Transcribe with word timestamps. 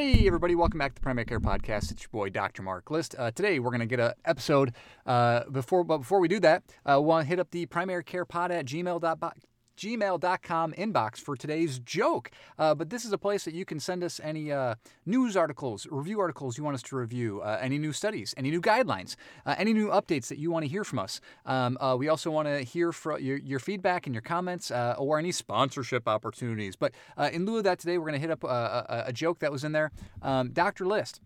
Hey, 0.00 0.26
everybody, 0.26 0.54
welcome 0.54 0.78
back 0.78 0.92
to 0.92 0.94
the 0.94 1.02
Primary 1.02 1.26
Care 1.26 1.40
Podcast. 1.40 1.92
It's 1.92 2.04
your 2.04 2.08
boy, 2.10 2.30
Dr. 2.30 2.62
Mark 2.62 2.90
List. 2.90 3.14
Uh, 3.18 3.30
today, 3.30 3.58
we're 3.58 3.68
going 3.68 3.80
to 3.80 3.86
get 3.86 4.00
an 4.00 4.14
episode. 4.24 4.72
Uh, 5.04 5.44
before, 5.50 5.84
But 5.84 5.98
before 5.98 6.20
we 6.20 6.26
do 6.26 6.40
that, 6.40 6.62
I 6.86 6.94
uh, 6.94 7.00
want 7.00 7.26
to 7.26 7.28
hit 7.28 7.38
up 7.38 7.50
the 7.50 7.66
primary 7.66 8.02
care 8.02 8.24
pod 8.24 8.50
at 8.50 8.64
gmail.com 8.64 9.32
gmail.com 9.80 10.72
inbox 10.74 11.16
for 11.16 11.36
today's 11.36 11.78
joke. 11.78 12.30
Uh, 12.58 12.74
but 12.74 12.90
this 12.90 13.04
is 13.04 13.12
a 13.12 13.18
place 13.18 13.44
that 13.44 13.54
you 13.54 13.64
can 13.64 13.80
send 13.80 14.04
us 14.04 14.20
any 14.22 14.52
uh, 14.52 14.74
news 15.06 15.36
articles, 15.36 15.86
review 15.90 16.20
articles 16.20 16.58
you 16.58 16.64
want 16.64 16.74
us 16.74 16.82
to 16.82 16.96
review, 16.96 17.40
uh, 17.40 17.58
any 17.60 17.78
new 17.78 17.92
studies, 17.92 18.34
any 18.36 18.50
new 18.50 18.60
guidelines, 18.60 19.16
uh, 19.46 19.54
any 19.56 19.72
new 19.72 19.88
updates 19.88 20.28
that 20.28 20.38
you 20.38 20.50
want 20.50 20.64
to 20.64 20.70
hear 20.70 20.84
from 20.84 20.98
us. 20.98 21.20
Um, 21.46 21.78
uh, 21.80 21.96
we 21.96 22.08
also 22.08 22.30
want 22.30 22.46
to 22.46 22.62
hear 22.62 22.92
from 22.92 23.22
your, 23.22 23.38
your, 23.38 23.58
feedback 23.58 24.06
and 24.06 24.14
your 24.14 24.22
comments 24.22 24.70
uh, 24.70 24.94
or 24.98 25.18
any 25.18 25.32
sponsorship 25.32 26.06
opportunities. 26.06 26.76
But 26.76 26.92
in 27.32 27.46
lieu 27.46 27.58
of 27.58 27.64
that, 27.64 27.78
today 27.78 27.98
we're 27.98 28.06
going 28.06 28.14
to 28.14 28.20
hit 28.20 28.30
up 28.30 28.44
a, 28.44 29.04
a, 29.06 29.12
joke 29.12 29.40
that 29.40 29.52
was 29.52 29.64
in 29.64 29.72
there. 29.72 29.90
Um, 30.22 30.50
Dr. 30.50 30.86
List. 30.86 31.20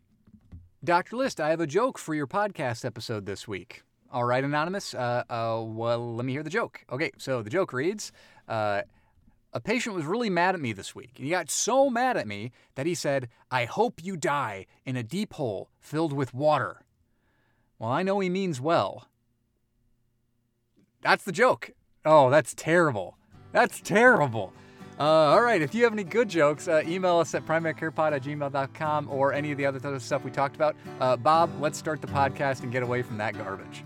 Dr. 0.82 1.16
List, 1.16 1.40
I 1.40 1.50
have 1.50 1.60
a 1.60 1.66
joke 1.66 1.98
for 1.98 2.14
your 2.14 2.26
podcast 2.26 2.84
episode 2.84 3.24
this 3.24 3.48
week. 3.48 3.82
All 4.14 4.24
right, 4.24 4.44
Anonymous. 4.44 4.94
Uh, 4.94 5.24
uh, 5.28 5.60
well, 5.60 6.14
let 6.14 6.24
me 6.24 6.32
hear 6.32 6.44
the 6.44 6.50
joke. 6.50 6.84
Okay, 6.88 7.10
so 7.18 7.42
the 7.42 7.50
joke 7.50 7.72
reads 7.72 8.12
uh, 8.48 8.82
A 9.52 9.60
patient 9.60 9.94
was 9.94 10.04
really 10.04 10.30
mad 10.30 10.54
at 10.54 10.60
me 10.60 10.72
this 10.72 10.94
week. 10.94 11.12
He 11.14 11.30
got 11.30 11.50
so 11.50 11.88
mad 11.88 12.16
at 12.16 12.26
me 12.26 12.50
that 12.74 12.86
he 12.86 12.94
said, 12.94 13.28
I 13.50 13.64
hope 13.66 14.02
you 14.02 14.16
die 14.16 14.66
in 14.84 14.96
a 14.96 15.02
deep 15.02 15.34
hole 15.34 15.70
filled 15.80 16.12
with 16.12 16.34
water. 16.34 16.82
Well, 17.78 17.90
I 17.90 18.02
know 18.02 18.20
he 18.20 18.28
means 18.28 18.60
well. 18.60 19.08
That's 21.02 21.24
the 21.24 21.32
joke. 21.32 21.70
Oh, 22.04 22.30
that's 22.30 22.54
terrible. 22.54 23.16
That's 23.52 23.80
terrible. 23.80 24.52
Uh, 24.98 25.02
all 25.02 25.40
right, 25.42 25.60
if 25.60 25.74
you 25.74 25.82
have 25.84 25.92
any 25.92 26.04
good 26.04 26.28
jokes, 26.28 26.68
uh, 26.68 26.82
email 26.86 27.18
us 27.18 27.34
at 27.34 27.44
primarycarepod 27.44 28.12
at 28.12 28.22
gmail.com 28.22 29.08
or 29.10 29.32
any 29.32 29.50
of 29.50 29.58
the 29.58 29.66
other 29.66 29.98
stuff 29.98 30.24
we 30.24 30.30
talked 30.30 30.54
about. 30.54 30.76
Uh, 31.00 31.16
Bob, 31.16 31.50
let's 31.60 31.78
start 31.78 32.00
the 32.00 32.06
podcast 32.06 32.62
and 32.62 32.70
get 32.70 32.82
away 32.82 33.02
from 33.02 33.18
that 33.18 33.36
garbage. 33.36 33.84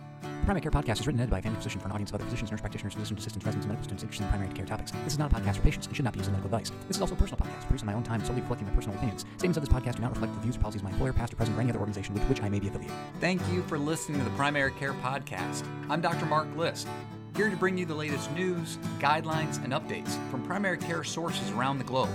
Primary 0.49 0.63
Care 0.63 0.71
Podcast 0.73 1.01
is 1.01 1.07
written 1.07 1.21
and 1.21 1.29
edited 1.29 1.31
by 1.31 1.39
a 1.41 1.43
family 1.43 1.59
physician 1.59 1.79
for 1.79 1.89
an 1.89 1.93
audience 1.93 2.09
of 2.09 2.15
other 2.15 2.25
physicians, 2.25 2.51
nurse 2.51 2.63
practitioners, 2.63 2.95
physician 2.95 3.19
assistants, 3.19 3.45
residents, 3.45 3.67
medical 3.67 3.85
students 3.85 4.03
interested 4.03 4.25
in 4.25 4.31
primary 4.31 4.55
care 4.55 4.65
topics. 4.65 4.93
This 5.05 5.13
is 5.13 5.19
not 5.19 5.31
a 5.31 5.35
podcast 5.35 5.57
for 5.57 5.61
patients 5.61 5.87
and 5.89 5.95
should 5.95 6.07
not 6.07 6.15
be 6.15 6.21
used 6.21 6.31
as 6.31 6.33
medical 6.33 6.47
advice. 6.47 6.73
This 6.87 6.97
is 6.97 7.03
also 7.03 7.13
a 7.13 7.19
personal 7.19 7.39
podcast 7.45 7.67
produced 7.67 7.83
on 7.83 7.87
my 7.89 7.93
own 7.93 8.03
time, 8.03 8.25
solely 8.25 8.41
reflecting 8.41 8.67
my 8.67 8.73
personal 8.73 8.97
opinions. 8.97 9.27
Statements 9.37 9.59
of 9.59 9.65
this 9.67 9.69
podcast 9.69 9.97
do 9.97 10.01
not 10.01 10.13
reflect 10.13 10.33
the 10.33 10.41
views 10.41 10.57
or 10.57 10.61
policies 10.61 10.81
of 10.81 10.85
my 10.85 10.91
employer, 10.91 11.13
past 11.13 11.35
or 11.35 11.37
present, 11.37 11.55
or 11.55 11.61
any 11.61 11.69
other 11.69 11.81
organization 11.81 12.15
with 12.15 12.23
which 12.31 12.43
I 12.43 12.49
may 12.49 12.59
be 12.59 12.69
affiliated. 12.69 12.97
Thank 13.21 13.47
you 13.53 13.63
for 13.65 13.79
listening 13.79 14.21
to 14.21 14.25
the 14.25 14.35
Primary 14.37 14.73
Care 14.73 14.95
Podcast. 14.95 15.67
I'm 15.91 16.01
Dr. 16.01 16.25
Mark 16.25 16.49
List, 16.57 16.89
here 17.37 17.51
to 17.51 17.57
bring 17.57 17.77
you 17.77 17.85
the 17.85 17.95
latest 17.95 18.33
news, 18.33 18.79
guidelines, 19.01 19.63
and 19.63 19.75
updates 19.75 20.17
from 20.31 20.43
primary 20.45 20.79
care 20.79 21.05
sources 21.05 21.51
around 21.51 21.77
the 21.77 21.85
globe. 21.85 22.09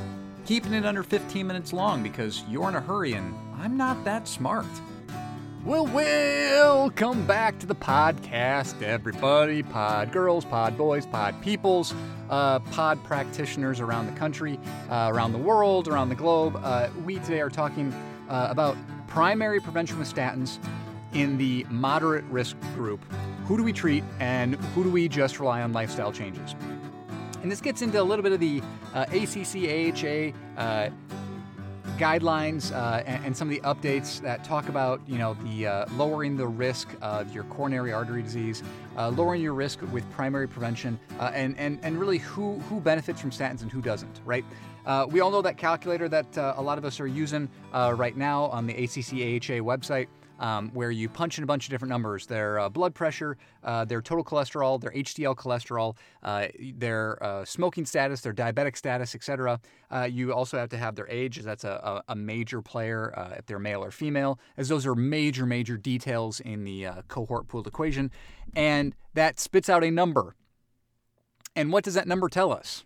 Keeping 0.48 0.74
it 0.74 0.88
under 0.88 1.04
15 1.04 1.46
minutes 1.46 1.72
long 1.72 2.02
because 2.02 2.42
you're 2.50 2.68
in 2.68 2.74
a 2.74 2.82
hurry 2.82 3.14
and 3.14 3.36
I'm 3.60 3.78
not 3.78 4.04
that 4.06 4.28
smart. 4.28 4.66
Well, 5.66 5.86
welcome 5.86 7.26
back 7.26 7.58
to 7.60 7.66
the 7.66 7.76
podcast, 7.76 8.82
everybody. 8.82 9.64
Pod 9.64 10.12
girls, 10.12 10.44
pod 10.44 10.78
boys, 10.78 11.06
pod 11.06 11.42
peoples, 11.42 11.96
uh, 12.30 12.60
pod 12.60 13.02
practitioners 13.06 13.80
around 13.80 14.08
the 14.08 14.20
country, 14.20 14.60
uh, 14.90 15.10
around 15.10 15.32
the 15.32 15.38
world, 15.38 15.88
around 15.88 16.10
the 16.10 16.16
globe. 16.16 16.60
Uh, 16.62 16.90
we 17.06 17.16
today 17.20 17.40
are 17.40 17.50
talking 17.50 17.94
uh, 18.28 18.48
about 18.50 18.76
primary 19.08 19.62
prevention 19.62 19.98
with 19.98 20.14
statins 20.14 20.60
in 21.14 21.38
the 21.38 21.66
moderate 21.70 22.26
risk 22.26 22.58
group. 22.76 23.00
Who 23.46 23.56
do 23.56 23.64
we 23.64 23.72
treat 23.72 24.04
and 24.20 24.56
who 24.76 24.84
do 24.84 24.92
we 24.92 25.08
just 25.08 25.40
rely 25.40 25.62
on 25.62 25.72
lifestyle 25.72 26.12
changes? 26.12 26.56
And 27.42 27.50
this 27.50 27.62
gets 27.62 27.82
into 27.82 28.02
a 28.02 28.04
little 28.04 28.24
bit 28.24 28.34
of 28.34 28.42
the 28.42 28.62
uh, 28.94 29.06
ACC 29.14 29.64
AHA 29.70 30.62
uh, 30.62 30.90
guidelines 32.04 32.74
uh, 32.74 33.02
and, 33.06 33.26
and, 33.28 33.38
some 33.38 33.50
of 33.50 33.56
the 33.56 33.62
updates 33.62 34.20
that 34.20 34.44
talk 34.44 34.68
about, 34.68 35.00
you 35.08 35.18
know, 35.18 35.36
the 35.46 35.66
uh, 35.66 35.86
lowering 35.96 36.36
the 36.36 36.46
risk 36.46 36.90
of 37.02 37.34
your 37.34 37.46
coronary 37.46 37.94
artery 37.94 38.22
disease, 38.22 38.62
uh, 38.98 39.08
lowering 39.08 39.42
your 39.42 39.54
risk 39.54 39.80
with 39.94 40.04
primary 40.12 40.46
prevention, 40.46 41.00
uh, 41.18 41.32
and, 41.34 41.58
and, 41.58 41.80
and 41.82 41.98
really 41.98 42.18
who, 42.18 42.60
who 42.68 42.82
benefits 42.82 43.22
from 43.22 43.30
statins 43.30 43.62
and 43.62 43.72
who 43.72 43.82
doesn't, 43.82 44.20
right? 44.26 44.44
Uh, 44.86 45.08
we 45.10 45.22
all 45.22 45.32
know 45.32 45.42
that 45.42 45.56
calculator 45.56 46.10
that 46.10 46.36
a 46.36 46.62
lot 46.62 46.78
of 46.78 46.84
us 46.84 47.00
are 47.00 47.08
using 47.08 47.48
right 47.72 48.18
now 48.18 48.48
on 48.48 48.68
the 48.68 48.74
ACC 48.74 49.14
AHA 49.14 49.64
website 49.64 50.08
um, 50.40 50.70
where 50.74 50.92
you 50.92 51.10
punch 51.10 51.38
in 51.38 51.44
a 51.44 51.48
bunch 51.48 51.66
of 51.66 51.70
different 51.70 51.90
numbers 51.90 52.26
their 52.26 52.60
uh, 52.60 52.70
blood 52.70 52.94
pressure, 52.94 53.38
uh, 53.64 53.86
their 53.86 54.02
total 54.02 54.24
cholesterol, 54.24 54.80
their 54.80 54.92
HDL 54.92 55.36
cholesterol, 55.36 55.96
uh, 56.24 56.48
their 56.76 57.22
uh, 57.24 57.46
smoking 57.46 57.86
status, 57.86 58.22
their 58.22 58.34
diabetic 58.34 58.76
status, 58.76 59.16
etc. 59.16 59.60
Uh, 59.92 60.08
you 60.10 60.34
also 60.34 60.58
have 60.58 60.70
to 60.70 60.78
have 60.78 60.96
their 60.96 61.08
age, 61.10 61.40
that's 61.40 61.64
a, 61.64 62.04
a 62.08 62.16
major 62.16 62.62
player 62.62 63.14
uh, 63.18 63.36
if 63.38 63.46
they're 63.46 63.60
male 63.60 63.84
or 63.84 63.92
female, 63.92 64.40
as 64.58 64.70
those 64.70 64.86
are 64.86 64.96
major, 64.96 65.46
major 65.46 65.78
details 65.78 66.40
in 66.40 66.64
the 66.64 66.88
cohort 67.08 67.48
pooled 67.48 67.68
equation. 67.68 68.12
And 68.56 68.96
that 69.14 69.40
spits 69.40 69.70
out 69.70 69.84
a 69.84 69.92
number. 69.92 70.36
And 71.56 71.72
what 71.72 71.84
does 71.84 71.94
that 71.94 72.08
number 72.08 72.30
tell 72.30 72.52
us? 72.52 72.84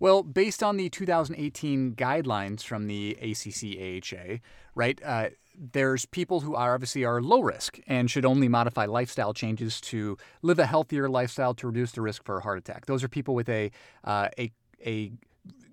Well, 0.00 0.22
based 0.22 0.62
on 0.62 0.76
the 0.76 0.88
2018 0.88 1.94
guidelines 1.94 2.62
from 2.62 2.86
the 2.86 3.16
ACC 3.20 4.14
AHA, 4.14 4.38
right, 4.74 5.00
uh, 5.04 5.30
there's 5.58 6.06
people 6.06 6.40
who 6.40 6.54
are 6.54 6.74
obviously 6.74 7.04
are 7.04 7.20
low 7.20 7.40
risk 7.40 7.80
and 7.86 8.08
should 8.08 8.24
only 8.24 8.48
modify 8.48 8.86
lifestyle 8.86 9.34
changes 9.34 9.80
to 9.80 10.16
live 10.42 10.58
a 10.60 10.66
healthier 10.66 11.08
lifestyle 11.08 11.52
to 11.54 11.66
reduce 11.66 11.92
the 11.92 12.00
risk 12.00 12.22
for 12.24 12.38
a 12.38 12.42
heart 12.42 12.58
attack. 12.58 12.86
Those 12.86 13.02
are 13.02 13.08
people 13.08 13.34
with 13.34 13.48
a 13.48 13.72
uh, 14.04 14.28
a 14.38 14.52
a 14.86 15.10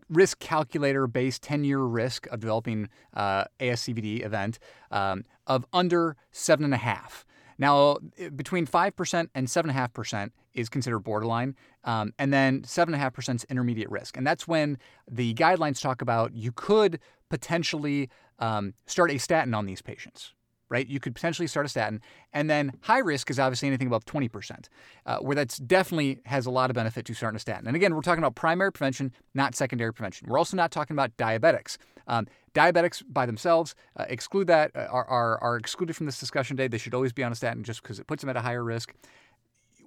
risk 0.09 0.40
calculator 0.40 1.08
based 1.08 1.44
10 1.44 1.64
year 1.64 1.80
risk 1.80 2.28
of 2.28 2.40
developing 2.40 2.90
uh, 3.14 3.46
ASCVD 3.59 4.25
event 4.25 4.59
um, 4.91 5.24
of 5.47 5.66
under 5.74 6.16
seven 6.31 6.66
and 6.66 6.74
a 6.74 6.78
half. 6.78 7.25
Now, 7.58 7.98
between 8.36 8.68
5% 8.68 9.30
and 9.34 9.48
7.5% 9.48 10.32
is 10.54 10.70
considered 10.70 11.00
borderline, 11.00 11.56
um, 11.84 12.14
and 12.20 12.34
then 12.34 12.62
7.5% 12.62 13.36
is 13.36 13.44
intermediate 13.46 13.90
risk. 13.90 14.18
And 14.18 14.26
that's 14.26 14.48
when 14.48 14.78
the 15.10 15.34
guidelines 15.36 15.82
talk 15.82 16.02
about 16.02 16.34
you 16.34 16.52
could 16.52 17.00
potentially 17.30 18.10
um, 18.40 18.74
start 18.86 19.12
a 19.12 19.18
statin 19.18 19.54
on 19.54 19.66
these 19.66 19.82
patients. 19.82 20.34
Right, 20.68 20.88
you 20.88 21.00
could 21.00 21.14
potentially 21.14 21.46
start 21.46 21.68
a 21.68 21.70
statin, 21.70 22.02
and 22.34 22.50
then 22.50 22.72
high 22.82 22.98
risk 22.98 23.30
is 23.30 23.38
obviously 23.38 23.68
anything 23.68 23.86
above 23.86 24.04
20%, 24.06 24.68
uh, 25.06 25.18
where 25.20 25.36
that's 25.36 25.58
definitely 25.58 26.22
has 26.26 26.48
a 26.48 26.50
lot 26.50 26.72
of 26.72 26.74
benefit 26.74 27.06
to 27.06 27.14
starting 27.14 27.36
a 27.36 27.40
statin. 27.40 27.68
And 27.68 27.76
again, 27.76 27.94
we're 27.94 28.02
talking 28.02 28.24
about 28.24 28.34
primary 28.34 28.72
prevention, 28.72 29.14
not 29.36 29.54
secondary 29.54 29.94
prevention. 29.94 30.28
We're 30.28 30.40
also 30.40 30.58
not 30.58 30.72
talking 30.72 30.96
about 30.96 31.16
diabetics. 31.18 31.78
Um, 32.08 32.26
diabetics 32.56 33.04
by 33.08 33.28
themselves, 33.28 33.76
uh, 33.98 34.06
exclude 34.10 34.48
that, 34.48 34.72
uh, 34.76 34.88
are, 34.90 35.06
are, 35.06 35.38
are 35.40 35.58
excluded 35.58 35.96
from 35.96 36.08
this 36.08 36.20
discussion 36.20 36.58
today. 36.58 36.68
They 36.68 36.80
should 36.80 36.96
always 36.96 37.14
be 37.14 37.24
on 37.24 37.32
a 37.32 37.36
statin 37.36 37.64
just 37.64 37.84
because 37.84 38.00
it 38.00 38.08
puts 38.08 38.22
them 38.22 38.30
at 38.30 38.38
a 38.38 38.42
higher 38.42 38.64
risk 38.64 38.94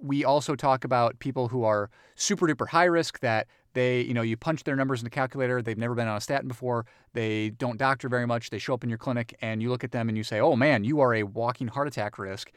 we 0.01 0.25
also 0.25 0.55
talk 0.55 0.85
about 0.85 1.19
people 1.19 1.49
who 1.49 1.65
are 1.65 1.91
super 2.15 2.47
duper 2.47 2.69
high 2.69 2.85
risk 2.85 3.21
that 3.21 3.47
they, 3.75 4.01
you 4.01 4.15
know, 4.15 4.23
you 4.23 4.37
punch 4.37 4.65
their 4.65 4.77
numbers 4.77 5.01
in 5.01 5.05
the 5.05 5.11
calculator, 5.11 5.63
they've 5.63 5.79
never 5.79 5.95
been 5.95 6.09
on 6.09 6.17
a 6.17 6.21
statin 6.21 6.49
before, 6.49 6.87
they 7.13 7.51
don't 7.51 7.79
doctor 7.79 8.09
very 8.09 8.27
much, 8.27 8.51
they 8.51 8.59
show 8.59 8.75
up 8.75 8.83
in 8.83 8.89
your 8.89 8.99
clinic 8.99 9.37
and 9.41 9.63
you 9.63 9.71
look 9.71 9.85
at 9.85 9.93
them 9.93 10.09
and 10.09 10.17
you 10.17 10.25
say, 10.25 10.41
"Oh 10.41 10.57
man, 10.57 10.85
you 10.85 11.01
are 11.01 11.15
a 11.15 11.23
walking 11.23 11.69
heart 11.69 11.89
attack 11.89 12.19
risk." 12.19 12.53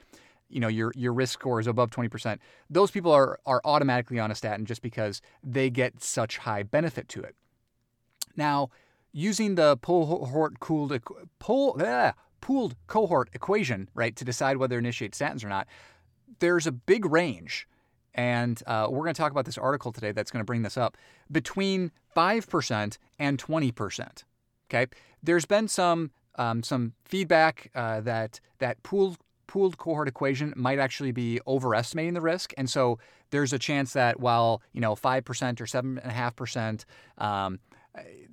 You 0.49 0.59
know, 0.59 0.67
your 0.67 0.91
your 0.95 1.13
risk 1.13 1.39
score 1.39 1.59
is 1.59 1.67
above 1.67 1.91
20%. 1.91 2.37
Those 2.69 2.91
people 2.91 3.11
are 3.11 3.39
are 3.45 3.61
automatically 3.63 4.19
on 4.19 4.31
a 4.31 4.35
statin 4.35 4.65
just 4.65 4.81
because 4.81 5.21
they 5.43 5.69
get 5.69 6.03
such 6.03 6.37
high 6.39 6.63
benefit 6.63 7.07
to 7.09 7.21
it. 7.21 7.35
Now, 8.35 8.69
using 9.13 9.55
the 9.55 9.77
cohort 9.77 10.59
cooled 10.59 10.97
pool, 11.39 11.77
ah, 11.83 12.13
pooled 12.41 12.75
cohort 12.87 13.29
equation, 13.33 13.89
right, 13.93 14.15
to 14.15 14.25
decide 14.25 14.57
whether 14.57 14.75
to 14.75 14.79
initiate 14.79 15.13
statins 15.13 15.43
or 15.43 15.49
not, 15.49 15.67
there's 16.39 16.67
a 16.67 16.71
big 16.71 17.05
range, 17.05 17.67
and 18.13 18.61
uh, 18.67 18.87
we're 18.89 19.03
going 19.03 19.13
to 19.13 19.21
talk 19.21 19.31
about 19.31 19.45
this 19.45 19.57
article 19.57 19.91
today 19.91 20.11
that's 20.11 20.31
going 20.31 20.41
to 20.41 20.45
bring 20.45 20.63
this 20.63 20.77
up 20.77 20.97
between 21.31 21.91
5% 22.15 22.97
and 23.19 23.37
20%. 23.37 24.23
Okay, 24.69 24.87
there's 25.21 25.45
been 25.45 25.67
some 25.67 26.11
um, 26.35 26.63
some 26.63 26.93
feedback 27.03 27.69
uh, 27.75 27.99
that 28.01 28.39
that 28.59 28.81
pooled 28.83 29.17
pooled 29.47 29.77
cohort 29.77 30.07
equation 30.07 30.53
might 30.55 30.79
actually 30.79 31.11
be 31.11 31.41
overestimating 31.45 32.13
the 32.13 32.21
risk, 32.21 32.53
and 32.57 32.69
so 32.69 32.97
there's 33.31 33.51
a 33.51 33.59
chance 33.59 33.91
that 33.93 34.21
while 34.21 34.61
you 34.71 34.79
know 34.79 34.95
five 34.95 35.25
percent 35.25 35.59
or 35.59 35.67
seven 35.67 35.97
and 35.97 36.09
a 36.09 36.13
half 36.13 36.35
percent 36.37 36.85
um, 37.17 37.59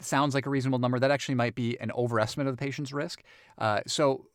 sounds 0.01 0.35
like 0.35 0.47
a 0.47 0.51
reasonable 0.51 0.79
number, 0.79 0.99
that 0.99 1.11
actually 1.11 1.35
might 1.35 1.55
be 1.55 1.79
an 1.81 1.91
overestimate 1.93 2.47
of 2.47 2.57
the 2.57 2.65
patient's 2.65 2.93
risk. 2.93 3.23
Uh, 3.59 3.81
so 3.87 4.27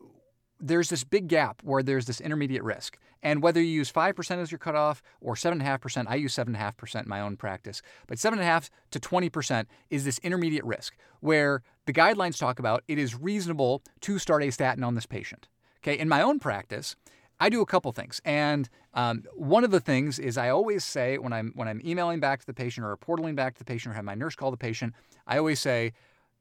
there's 0.59 0.89
this 0.89 1.03
big 1.03 1.27
gap 1.27 1.61
where 1.63 1.83
there's 1.83 2.05
this 2.05 2.21
intermediate 2.21 2.63
risk. 2.63 2.97
And 3.21 3.41
whether 3.41 3.61
you 3.61 3.67
use 3.67 3.91
5% 3.91 4.37
as 4.37 4.51
your 4.51 4.59
cutoff 4.59 5.01
or 5.21 5.35
7.5%, 5.35 6.05
I 6.07 6.15
use 6.15 6.35
7.5% 6.35 7.03
in 7.03 7.09
my 7.09 7.21
own 7.21 7.37
practice, 7.37 7.81
but 8.07 8.17
7.5 8.17 8.69
to 8.91 8.99
20% 8.99 9.65
is 9.89 10.03
this 10.05 10.19
intermediate 10.19 10.65
risk 10.65 10.95
where 11.21 11.63
the 11.85 11.93
guidelines 11.93 12.37
talk 12.37 12.59
about 12.59 12.83
it 12.87 12.97
is 12.97 13.15
reasonable 13.15 13.81
to 14.01 14.19
start 14.19 14.43
a 14.43 14.51
statin 14.51 14.83
on 14.83 14.95
this 14.95 15.05
patient. 15.05 15.47
Okay, 15.81 15.97
in 15.97 16.07
my 16.07 16.21
own 16.21 16.39
practice, 16.39 16.95
I 17.43 17.49
do 17.49 17.59
a 17.59 17.65
couple 17.65 17.91
things, 17.91 18.21
and 18.23 18.69
um, 18.93 19.25
one 19.35 19.65
of 19.65 19.71
the 19.71 19.81
things 19.81 20.17
is 20.17 20.37
I 20.37 20.47
always 20.47 20.81
say 20.81 21.17
when 21.17 21.33
I'm 21.33 21.51
when 21.55 21.67
I'm 21.67 21.81
emailing 21.83 22.21
back 22.21 22.39
to 22.39 22.45
the 22.45 22.53
patient 22.53 22.85
or 22.85 22.89
reporting 22.89 23.35
back 23.35 23.55
to 23.55 23.59
the 23.59 23.65
patient 23.65 23.91
or 23.91 23.95
have 23.95 24.05
my 24.05 24.15
nurse 24.15 24.33
call 24.33 24.49
the 24.49 24.55
patient, 24.55 24.93
I 25.27 25.39
always 25.39 25.59
say, 25.59 25.91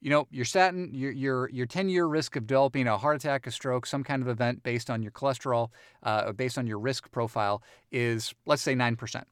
you 0.00 0.10
know, 0.10 0.28
your 0.30 0.44
statin, 0.44 0.90
your 0.94 1.10
your 1.10 1.50
your 1.50 1.66
10 1.66 1.88
year 1.88 2.06
risk 2.06 2.36
of 2.36 2.46
developing 2.46 2.86
a 2.86 2.96
heart 2.98 3.16
attack, 3.16 3.48
a 3.48 3.50
stroke, 3.50 3.84
some 3.84 4.04
kind 4.04 4.22
of 4.22 4.28
event 4.28 4.62
based 4.62 4.88
on 4.90 5.02
your 5.02 5.10
cholesterol, 5.10 5.70
uh, 6.04 6.30
based 6.30 6.56
on 6.56 6.68
your 6.68 6.78
risk 6.78 7.10
profile 7.10 7.64
is 7.90 8.32
let's 8.46 8.62
say 8.62 8.76
nine 8.76 8.94
percent. 8.94 9.26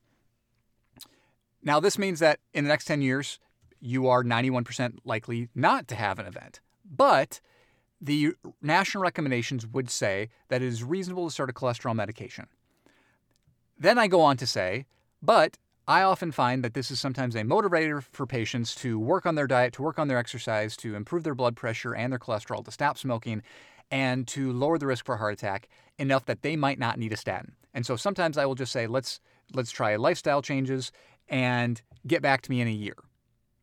Now 1.63 1.79
this 1.79 1.99
means 1.99 2.19
that 2.19 2.41
in 2.53 2.65
the 2.65 2.69
next 2.69 2.87
10 2.87 3.01
years, 3.01 3.39
you 3.81 4.09
are 4.09 4.25
91% 4.25 4.99
likely 5.05 5.49
not 5.55 5.87
to 5.87 5.95
have 5.95 6.19
an 6.19 6.27
event, 6.27 6.59
but 6.85 7.41
the 8.01 8.35
national 8.63 9.03
recommendations 9.03 9.67
would 9.67 9.91
say 9.91 10.31
that 10.49 10.63
it 10.63 10.67
is 10.67 10.83
reasonable 10.83 11.27
to 11.27 11.33
start 11.33 11.51
a 11.51 11.53
cholesterol 11.53 11.95
medication. 11.95 12.47
Then 13.79 13.99
I 13.99 14.09
go 14.09 14.21
on 14.21 14.37
to 14.39 14.47
say, 14.47 14.87
but 15.23 15.59
I 15.87 16.03
often 16.03 16.33
find 16.33 16.63
that 16.63 16.75
this 16.75 16.91
is 16.91 17.01
sometimes 17.01 17.35
a 17.35 17.41
motivator 17.41 18.03
for 18.03 18.27
patients 18.27 18.75
to 18.77 18.99
work 18.99 19.27
on 19.27 19.35
their 19.35 19.47
diet, 19.47 19.73
to 19.75 19.83
work 19.83 19.99
on 19.99 20.09
their 20.09 20.19
exercise, 20.19 20.77
to 20.79 20.95
improve 20.95 21.25
their 21.25 21.35
blood 21.35 21.57
pressure 21.57 21.95
and 21.95 22.13
their 22.13 22.19
cholesterol, 22.19 22.65
to 22.65 22.71
stop 22.71 22.97
smoking, 22.97 23.43
and 23.91 24.29
to 24.29 24.53
lower 24.53 24.79
the 24.79 24.87
risk 24.87 25.05
for 25.05 25.17
a 25.17 25.19
heart 25.19 25.33
attack 25.33 25.69
enough 25.99 26.27
that 26.27 26.43
they 26.43 26.57
might 26.57 26.79
not 26.79 26.99
need 26.99 27.13
a 27.13 27.17
statin. 27.17 27.53
And 27.75 27.85
so 27.85 27.97
sometimes 27.97 28.39
I 28.39 28.47
will 28.47 28.55
just 28.55 28.73
say, 28.73 28.87
let's 28.87 29.21
let's 29.53 29.71
try 29.71 29.97
lifestyle 29.97 30.43
changes 30.43 30.93
and 31.29 31.83
get 32.07 32.23
back 32.23 32.43
to 32.43 32.51
me 32.51 32.61
in 32.61 32.69
a 32.69 32.73
year. 32.73 32.97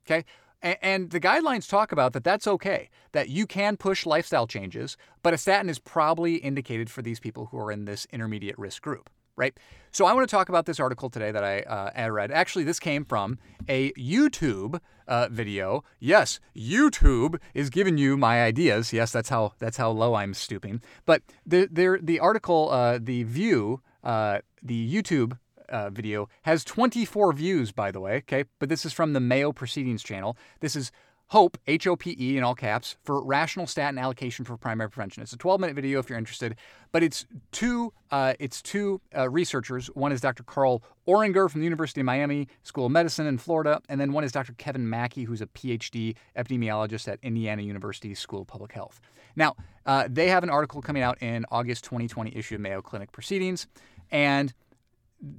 Okay? 0.06 0.26
And 0.62 1.12
the 1.12 1.20
guidelines 1.20 1.70
talk 1.70 1.92
about 1.92 2.14
that 2.14 2.24
that's 2.24 2.48
okay, 2.48 2.90
that 3.12 3.30
you 3.30 3.46
can 3.46 3.78
push 3.78 4.06
lifestyle 4.06 4.48
changes, 4.48 4.98
but 5.22 5.34
a 5.34 5.38
statin 5.38 5.70
is 5.70 5.78
probably 5.78 6.36
indicated 6.36 6.90
for 6.90 7.02
these 7.02 7.20
people 7.20 7.48
who 7.48 7.60
are 7.60 7.72
in 7.72 7.86
this 7.86 8.08
intermediate 8.12 8.58
risk 8.58 8.82
group, 8.82 9.10
right? 9.36 9.56
So 9.92 10.06
I 10.06 10.14
want 10.14 10.28
to 10.28 10.36
talk 10.36 10.50
about 10.50 10.66
this 10.66 10.80
article 10.80 11.12
today 11.12 11.32
that 11.32 11.44
I, 11.44 11.60
uh, 11.60 11.92
I 11.96 12.08
read. 12.08 12.32
Actually, 12.32 12.64
this 12.64 12.80
came 12.80 13.06
from 13.06 13.38
a 13.70 13.92
YouTube 13.94 14.80
uh, 15.08 15.28
video. 15.30 15.84
Yes, 16.00 16.40
YouTube 16.56 17.40
is 17.54 17.70
giving 17.70 18.00
you 18.00 18.18
my 18.18 18.44
ideas. 18.44 18.92
Yes, 18.92 19.12
that's 19.12 19.30
how 19.30 19.54
that's 19.60 19.78
how 19.78 19.92
low 19.92 20.16
I'm 20.16 20.34
stooping. 20.34 20.82
But 21.06 21.22
the 21.46 21.68
the, 21.72 22.00
the 22.02 22.20
article, 22.20 22.70
uh, 22.72 23.00
the 23.02 23.24
view, 23.24 23.82
uh, 24.04 24.40
the 24.62 24.92
YouTube 24.92 25.38
uh, 25.70 25.90
video 25.90 26.30
has 26.44 26.64
24 26.64 27.34
views, 27.34 27.72
by 27.72 27.92
the 27.92 28.00
way. 28.00 28.18
Okay, 28.18 28.46
but 28.60 28.70
this 28.70 28.86
is 28.86 28.94
from 28.94 29.14
the 29.14 29.20
Mayo 29.20 29.52
Proceedings 29.52 30.04
channel. 30.04 30.38
This 30.60 30.76
is 30.76 30.92
HOPE, 31.32 31.58
H 31.68 31.88
O 31.88 31.98
P 31.98 32.16
E 32.18 32.38
in 32.38 32.44
all 32.44 32.56
caps, 32.56 32.96
for 33.04 33.22
rational 33.22 33.68
statin 33.68 33.98
allocation 33.98 34.46
for 34.46 34.56
primary 34.56 34.90
prevention. 34.90 35.22
It's 35.22 35.34
a 35.34 35.38
12 35.38 35.60
minute 35.60 35.76
video 35.76 36.00
if 36.00 36.10
you're 36.10 36.18
interested, 36.18 36.56
but 36.94 37.04
it's 37.04 37.26
two, 37.52 37.92
uh, 38.12 38.34
it's 38.40 38.62
two 38.62 39.02
uh, 39.16 39.30
researchers. 39.30 39.88
One 39.88 40.14
is 40.14 40.22
Dr. 40.22 40.44
Carl 40.44 40.82
Orringer 41.06 41.50
from 41.50 41.60
the 41.60 41.66
University 41.66 42.00
of 42.00 42.06
Miami 42.06 42.48
School 42.64 42.86
of 42.86 42.94
Medicine 42.94 43.28
in 43.28 43.38
Florida, 43.38 43.82
and 43.90 44.00
then 44.00 44.14
one 44.14 44.24
is 44.24 44.32
Dr. 44.32 44.54
Kevin 44.54 44.88
Maki, 44.88 45.26
who's 45.26 45.42
a 45.42 45.48
PhD 45.48 46.16
epidemiologist 46.38 47.10
at 47.10 47.20
Indiana 47.22 47.62
University 47.62 48.16
School 48.16 48.42
of 48.44 48.48
Public 48.48 48.72
Health. 48.72 49.02
Now, 49.36 49.56
uh, 49.86 50.08
they 50.10 50.30
have 50.30 50.44
an 50.44 50.50
article 50.50 50.82
coming 50.82 51.04
out 51.04 51.22
in 51.22 51.46
August 51.52 51.84
2020 51.84 52.38
issue 52.38 52.56
of 52.56 52.62
Mayo 52.62 52.82
Clinic 52.82 53.12
Proceedings, 53.12 53.68
and 54.12 54.54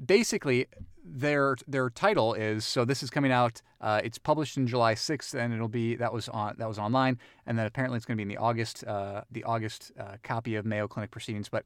basically 0.07 0.67
their 1.05 1.57
their 1.67 1.91
title 1.91 2.35
is 2.35 2.65
so 2.65 2.85
this 2.85 3.03
is 3.03 3.11
coming 3.11 3.33
out 3.33 3.63
uh, 3.81 4.01
it's 4.05 4.19
published 4.19 4.57
in 4.57 4.67
July 4.67 4.95
6th 4.95 5.35
and 5.35 5.55
it'll 5.55 5.69
be 5.69 5.95
that 5.97 6.13
was 6.13 6.29
on 6.29 6.55
that 6.59 6.69
was 6.69 6.79
online 6.79 7.19
and 7.47 7.59
then 7.59 7.67
apparently 7.67 7.97
it's 7.97 8.05
going 8.05 8.17
to 8.17 8.19
be 8.19 8.23
in 8.23 8.29
the 8.29 8.37
August 8.37 8.85
uh, 8.85 9.23
the 9.31 9.45
August 9.45 9.93
uh, 9.99 10.17
copy 10.23 10.55
of 10.57 10.67
Mayo 10.67 10.87
Clinic 10.87 11.11
proceedings. 11.11 11.49
But 11.49 11.65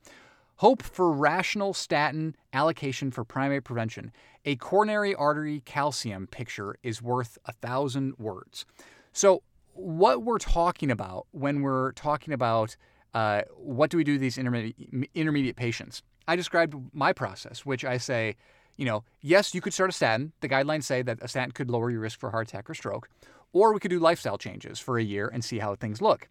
hope 0.57 0.83
for 0.83 1.11
rational 1.11 1.75
statin 1.75 2.37
allocation 2.53 3.11
for 3.11 3.25
primary 3.25 3.61
prevention. 3.61 4.13
A 4.45 4.57
coronary 4.57 5.15
artery 5.15 5.63
calcium 5.65 6.27
picture 6.27 6.77
is 6.83 7.03
worth 7.03 7.39
a 7.47 7.53
thousand 7.53 8.15
words. 8.19 8.65
So 9.13 9.43
what 9.75 10.23
we're 10.23 10.39
talking 10.39 10.91
about 10.91 11.27
when 11.33 11.63
we're 11.63 11.93
talking 11.93 12.33
about 12.33 12.77
uh, 13.15 13.43
what 13.57 13.91
do 13.91 13.97
we 13.97 14.05
do 14.05 14.13
with 14.13 14.21
these 14.21 14.39
intermediate 14.39 14.77
intermediate 15.15 15.57
patients 15.57 16.03
I 16.27 16.37
described 16.37 16.75
my 16.93 17.13
process, 17.13 17.67
which 17.67 17.85
I 17.85 17.99
say, 17.99 18.37
you 18.77 18.85
know, 18.85 19.05
yes, 19.21 19.55
you 19.55 19.61
could 19.61 19.75
start 19.75 19.91
a 19.91 19.93
statin. 19.93 20.33
The 20.41 20.49
guidelines 20.49 20.85
say 20.85 21.03
that 21.03 21.19
a 21.23 21.29
statin 21.29 21.53
could 21.53 21.71
lower 21.71 21.91
your 21.91 22.01
risk 22.01 22.19
for 22.19 22.31
heart 22.31 22.49
attack 22.49 22.71
or 22.71 22.75
stroke, 22.75 23.09
or 23.53 23.73
we 23.73 23.81
could 23.81 23.91
do 23.91 23.99
lifestyle 23.99 24.39
changes 24.39 24.79
for 24.79 24.99
a 24.99 25.03
year 25.03 25.29
and 25.29 25.45
see 25.45 25.59
how 25.59 25.75
things 25.75 26.01
look. 26.01 26.29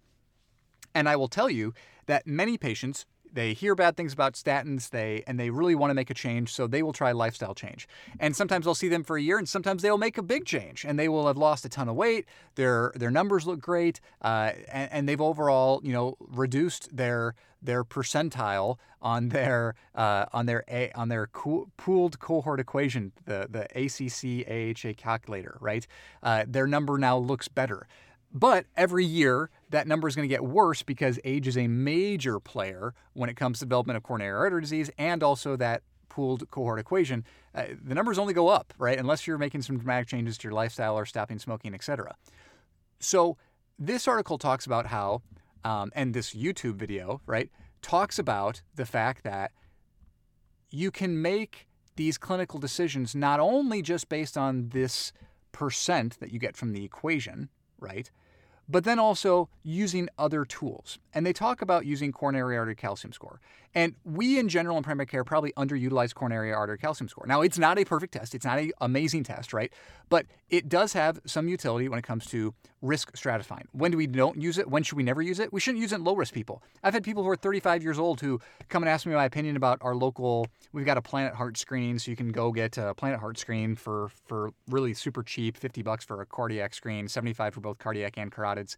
And 0.93 1.07
I 1.07 1.15
will 1.15 1.27
tell 1.27 1.49
you 1.49 1.73
that 2.07 2.27
many 2.27 2.57
patients 2.57 3.05
they 3.33 3.53
hear 3.53 3.75
bad 3.75 3.95
things 3.95 4.13
about 4.13 4.33
statins 4.33 4.89
they 4.89 5.23
and 5.27 5.39
they 5.39 5.49
really 5.49 5.75
want 5.75 5.89
to 5.89 5.93
make 5.93 6.09
a 6.09 6.13
change 6.13 6.53
so 6.53 6.67
they 6.67 6.83
will 6.83 6.93
try 6.93 7.11
lifestyle 7.11 7.55
change. 7.55 7.87
And 8.19 8.35
sometimes 8.35 8.67
i'll 8.67 8.75
see 8.75 8.87
them 8.87 9.03
for 9.03 9.17
a 9.17 9.21
year 9.21 9.37
and 9.37 9.47
sometimes 9.47 9.81
they'll 9.81 9.97
make 9.97 10.17
a 10.17 10.23
big 10.23 10.45
change 10.45 10.85
and 10.85 10.99
they 10.99 11.09
will 11.09 11.27
have 11.27 11.37
lost 11.37 11.65
a 11.65 11.69
ton 11.69 11.89
of 11.89 11.95
weight 11.95 12.25
their 12.55 12.91
their 12.95 13.11
numbers 13.11 13.47
look 13.47 13.59
great 13.59 13.99
uh, 14.21 14.51
and, 14.71 14.91
and, 14.91 15.09
they've 15.09 15.21
overall 15.21 15.81
you 15.83 15.93
know 15.93 16.17
reduced 16.19 16.95
their 16.95 17.33
their 17.61 17.83
percentile 17.83 18.77
on 19.01 19.29
their 19.29 19.75
uh, 19.95 20.25
on 20.33 20.45
their 20.45 20.63
a, 20.69 20.91
on 20.91 21.09
their 21.09 21.27
co- 21.27 21.69
pooled 21.77 22.19
cohort 22.19 22.59
equation 22.59 23.11
the 23.25 23.47
the 23.49 23.63
ACC 23.75 24.47
AHA 24.49 24.93
calculator 24.97 25.57
right? 25.61 25.87
Uh, 26.23 26.45
their 26.47 26.67
number 26.67 26.97
now 26.97 27.17
looks 27.17 27.47
better. 27.47 27.87
But 28.33 28.65
every 28.77 29.05
year, 29.05 29.49
that 29.71 29.87
number 29.87 30.07
is 30.07 30.15
going 30.15 30.27
to 30.27 30.33
get 30.33 30.43
worse 30.43 30.83
because 30.83 31.19
age 31.23 31.47
is 31.47 31.57
a 31.57 31.67
major 31.67 32.39
player 32.39 32.93
when 33.13 33.29
it 33.29 33.35
comes 33.35 33.59
to 33.59 33.65
development 33.65 33.97
of 33.97 34.03
coronary 34.03 34.37
artery 34.37 34.61
disease 34.61 34.89
and 34.97 35.23
also 35.23 35.55
that 35.55 35.81
pooled 36.09 36.49
cohort 36.51 36.77
equation. 36.77 37.25
Uh, 37.55 37.65
the 37.81 37.95
numbers 37.95 38.19
only 38.19 38.33
go 38.33 38.49
up, 38.49 38.73
right? 38.77 38.99
Unless 38.99 39.25
you're 39.25 39.37
making 39.37 39.61
some 39.61 39.77
dramatic 39.77 40.07
changes 40.07 40.37
to 40.37 40.47
your 40.47 40.53
lifestyle 40.53 40.95
or 40.95 41.05
stopping 41.05 41.39
smoking, 41.39 41.73
etc. 41.73 42.15
So 42.99 43.37
this 43.79 44.07
article 44.07 44.37
talks 44.37 44.65
about 44.65 44.87
how, 44.87 45.21
um, 45.63 45.91
and 45.95 46.13
this 46.13 46.33
YouTube 46.33 46.75
video, 46.75 47.21
right, 47.25 47.49
talks 47.81 48.19
about 48.19 48.61
the 48.75 48.85
fact 48.85 49.23
that 49.23 49.51
you 50.69 50.91
can 50.91 51.21
make 51.21 51.67
these 51.95 52.17
clinical 52.17 52.59
decisions 52.59 53.15
not 53.15 53.39
only 53.39 53.81
just 53.81 54.09
based 54.09 54.37
on 54.37 54.69
this 54.69 55.11
percent 55.51 56.19
that 56.19 56.31
you 56.31 56.39
get 56.39 56.55
from 56.55 56.73
the 56.73 56.83
equation, 56.83 57.49
right? 57.79 58.11
But 58.71 58.85
then 58.85 58.99
also 58.99 59.49
using 59.63 60.07
other 60.17 60.45
tools. 60.45 60.97
And 61.13 61.25
they 61.25 61.33
talk 61.33 61.61
about 61.61 61.85
using 61.85 62.13
coronary 62.13 62.57
artery 62.57 62.75
calcium 62.75 63.11
score. 63.11 63.41
And 63.73 63.95
we 64.03 64.37
in 64.37 64.49
general 64.49 64.77
in 64.77 64.83
primary 64.83 65.05
care 65.05 65.23
probably 65.23 65.53
underutilize 65.53 66.13
coronary 66.13 66.51
artery 66.51 66.77
calcium 66.77 67.07
score. 67.07 67.25
Now, 67.27 67.41
it's 67.41 67.57
not 67.57 67.77
a 67.77 67.85
perfect 67.85 68.13
test, 68.13 68.35
it's 68.35 68.45
not 68.45 68.59
an 68.59 68.71
amazing 68.81 69.23
test, 69.23 69.53
right? 69.53 69.71
But 70.09 70.25
it 70.49 70.67
does 70.67 70.93
have 70.93 71.19
some 71.25 71.47
utility 71.47 71.87
when 71.87 71.97
it 71.97 72.03
comes 72.03 72.25
to 72.27 72.53
risk 72.81 73.13
stratifying. 73.15 73.65
When 73.71 73.91
do 73.91 73.97
we 73.97 74.07
don't 74.07 74.41
use 74.41 74.57
it? 74.57 74.69
When 74.69 74.83
should 74.83 74.97
we 74.97 75.03
never 75.03 75.21
use 75.21 75.39
it? 75.39 75.53
We 75.53 75.59
shouldn't 75.59 75.81
use 75.81 75.93
it 75.93 75.95
in 75.95 76.03
low 76.03 76.15
risk 76.15 76.33
people. 76.33 76.61
I've 76.83 76.93
had 76.93 77.03
people 77.03 77.23
who 77.23 77.29
are 77.29 77.35
35 77.35 77.83
years 77.83 77.97
old 77.97 78.19
who 78.19 78.41
come 78.67 78.83
and 78.83 78.89
ask 78.89 79.05
me 79.05 79.13
my 79.13 79.25
opinion 79.25 79.55
about 79.55 79.77
our 79.81 79.95
local, 79.95 80.47
we've 80.73 80.85
got 80.85 80.97
a 80.97 81.01
Planet 81.01 81.33
Heart 81.33 81.57
screen, 81.57 81.99
so 81.99 82.11
you 82.11 82.17
can 82.17 82.31
go 82.31 82.51
get 82.51 82.77
a 82.77 82.93
Planet 82.93 83.19
Heart 83.19 83.37
screen 83.37 83.75
for, 83.75 84.09
for 84.25 84.51
really 84.69 84.93
super 84.93 85.23
cheap, 85.23 85.55
50 85.55 85.81
bucks 85.81 86.03
for 86.03 86.21
a 86.21 86.25
cardiac 86.25 86.73
screen, 86.73 87.07
75 87.07 87.53
for 87.53 87.61
both 87.61 87.77
cardiac 87.77 88.17
and 88.17 88.31
carotids. 88.31 88.75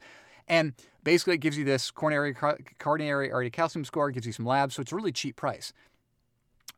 And 0.47 0.73
basically, 1.03 1.35
it 1.35 1.41
gives 1.41 1.57
you 1.57 1.65
this 1.65 1.91
coronary, 1.91 2.33
coronary 2.79 3.31
artery 3.31 3.49
calcium 3.51 3.85
score, 3.85 4.11
gives 4.11 4.25
you 4.25 4.33
some 4.33 4.45
labs, 4.45 4.75
so 4.75 4.81
it's 4.81 4.91
a 4.91 4.95
really 4.95 5.11
cheap 5.11 5.35
price. 5.35 5.73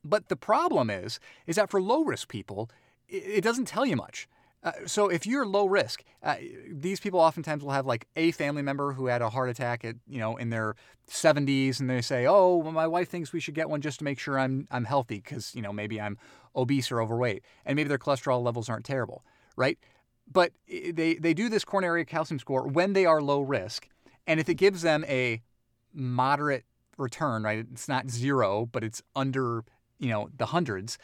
But 0.03 0.29
the 0.29 0.35
problem 0.35 0.89
is, 0.89 1.19
is 1.47 1.55
that 1.55 1.69
for 1.71 1.81
low 1.81 2.03
risk 2.03 2.27
people, 2.27 2.69
it 3.07 3.43
doesn't 3.43 3.65
tell 3.65 3.85
you 3.85 3.95
much. 3.95 4.27
Uh, 4.63 4.71
so 4.87 5.09
if 5.09 5.27
you're 5.27 5.45
low 5.45 5.67
risk, 5.67 6.03
uh, 6.23 6.37
these 6.67 6.99
people 6.99 7.19
oftentimes 7.19 7.63
will 7.63 7.71
have 7.71 7.85
like 7.85 8.07
a 8.15 8.31
family 8.31 8.63
member 8.63 8.93
who 8.93 9.05
had 9.05 9.21
a 9.21 9.29
heart 9.29 9.47
attack 9.47 9.85
at 9.85 9.95
you 10.07 10.17
know 10.17 10.37
in 10.37 10.49
their 10.49 10.75
70s, 11.07 11.79
and 11.79 11.87
they 11.87 12.01
say, 12.01 12.25
"Oh, 12.25 12.57
well, 12.57 12.71
my 12.71 12.87
wife 12.87 13.07
thinks 13.07 13.31
we 13.31 13.39
should 13.39 13.53
get 13.53 13.69
one 13.69 13.79
just 13.81 13.99
to 13.99 14.03
make 14.03 14.17
sure 14.17 14.39
I'm 14.39 14.67
I'm 14.71 14.85
healthy 14.85 15.17
because 15.17 15.53
you 15.53 15.61
know 15.61 15.71
maybe 15.71 16.01
I'm 16.01 16.17
obese 16.55 16.91
or 16.91 16.99
overweight, 16.99 17.43
and 17.63 17.75
maybe 17.75 17.89
their 17.89 17.99
cholesterol 17.99 18.41
levels 18.43 18.67
aren't 18.67 18.85
terrible, 18.85 19.23
right?" 19.55 19.77
But 20.31 20.51
they, 20.67 21.15
they 21.15 21.33
do 21.33 21.49
this 21.49 21.63
coronary 21.63 22.05
calcium 22.05 22.39
score 22.39 22.67
when 22.67 22.93
they 22.93 23.05
are 23.05 23.21
low 23.21 23.41
risk. 23.41 23.87
And 24.27 24.39
if 24.39 24.49
it 24.49 24.55
gives 24.55 24.81
them 24.81 25.05
a 25.07 25.41
moderate 25.93 26.65
return, 26.97 27.43
right, 27.43 27.65
it's 27.71 27.87
not 27.87 28.09
zero, 28.09 28.65
but 28.65 28.83
it's 28.83 29.03
under, 29.15 29.63
you 29.99 30.09
know, 30.09 30.29
the 30.35 30.47
hundreds, 30.47 30.97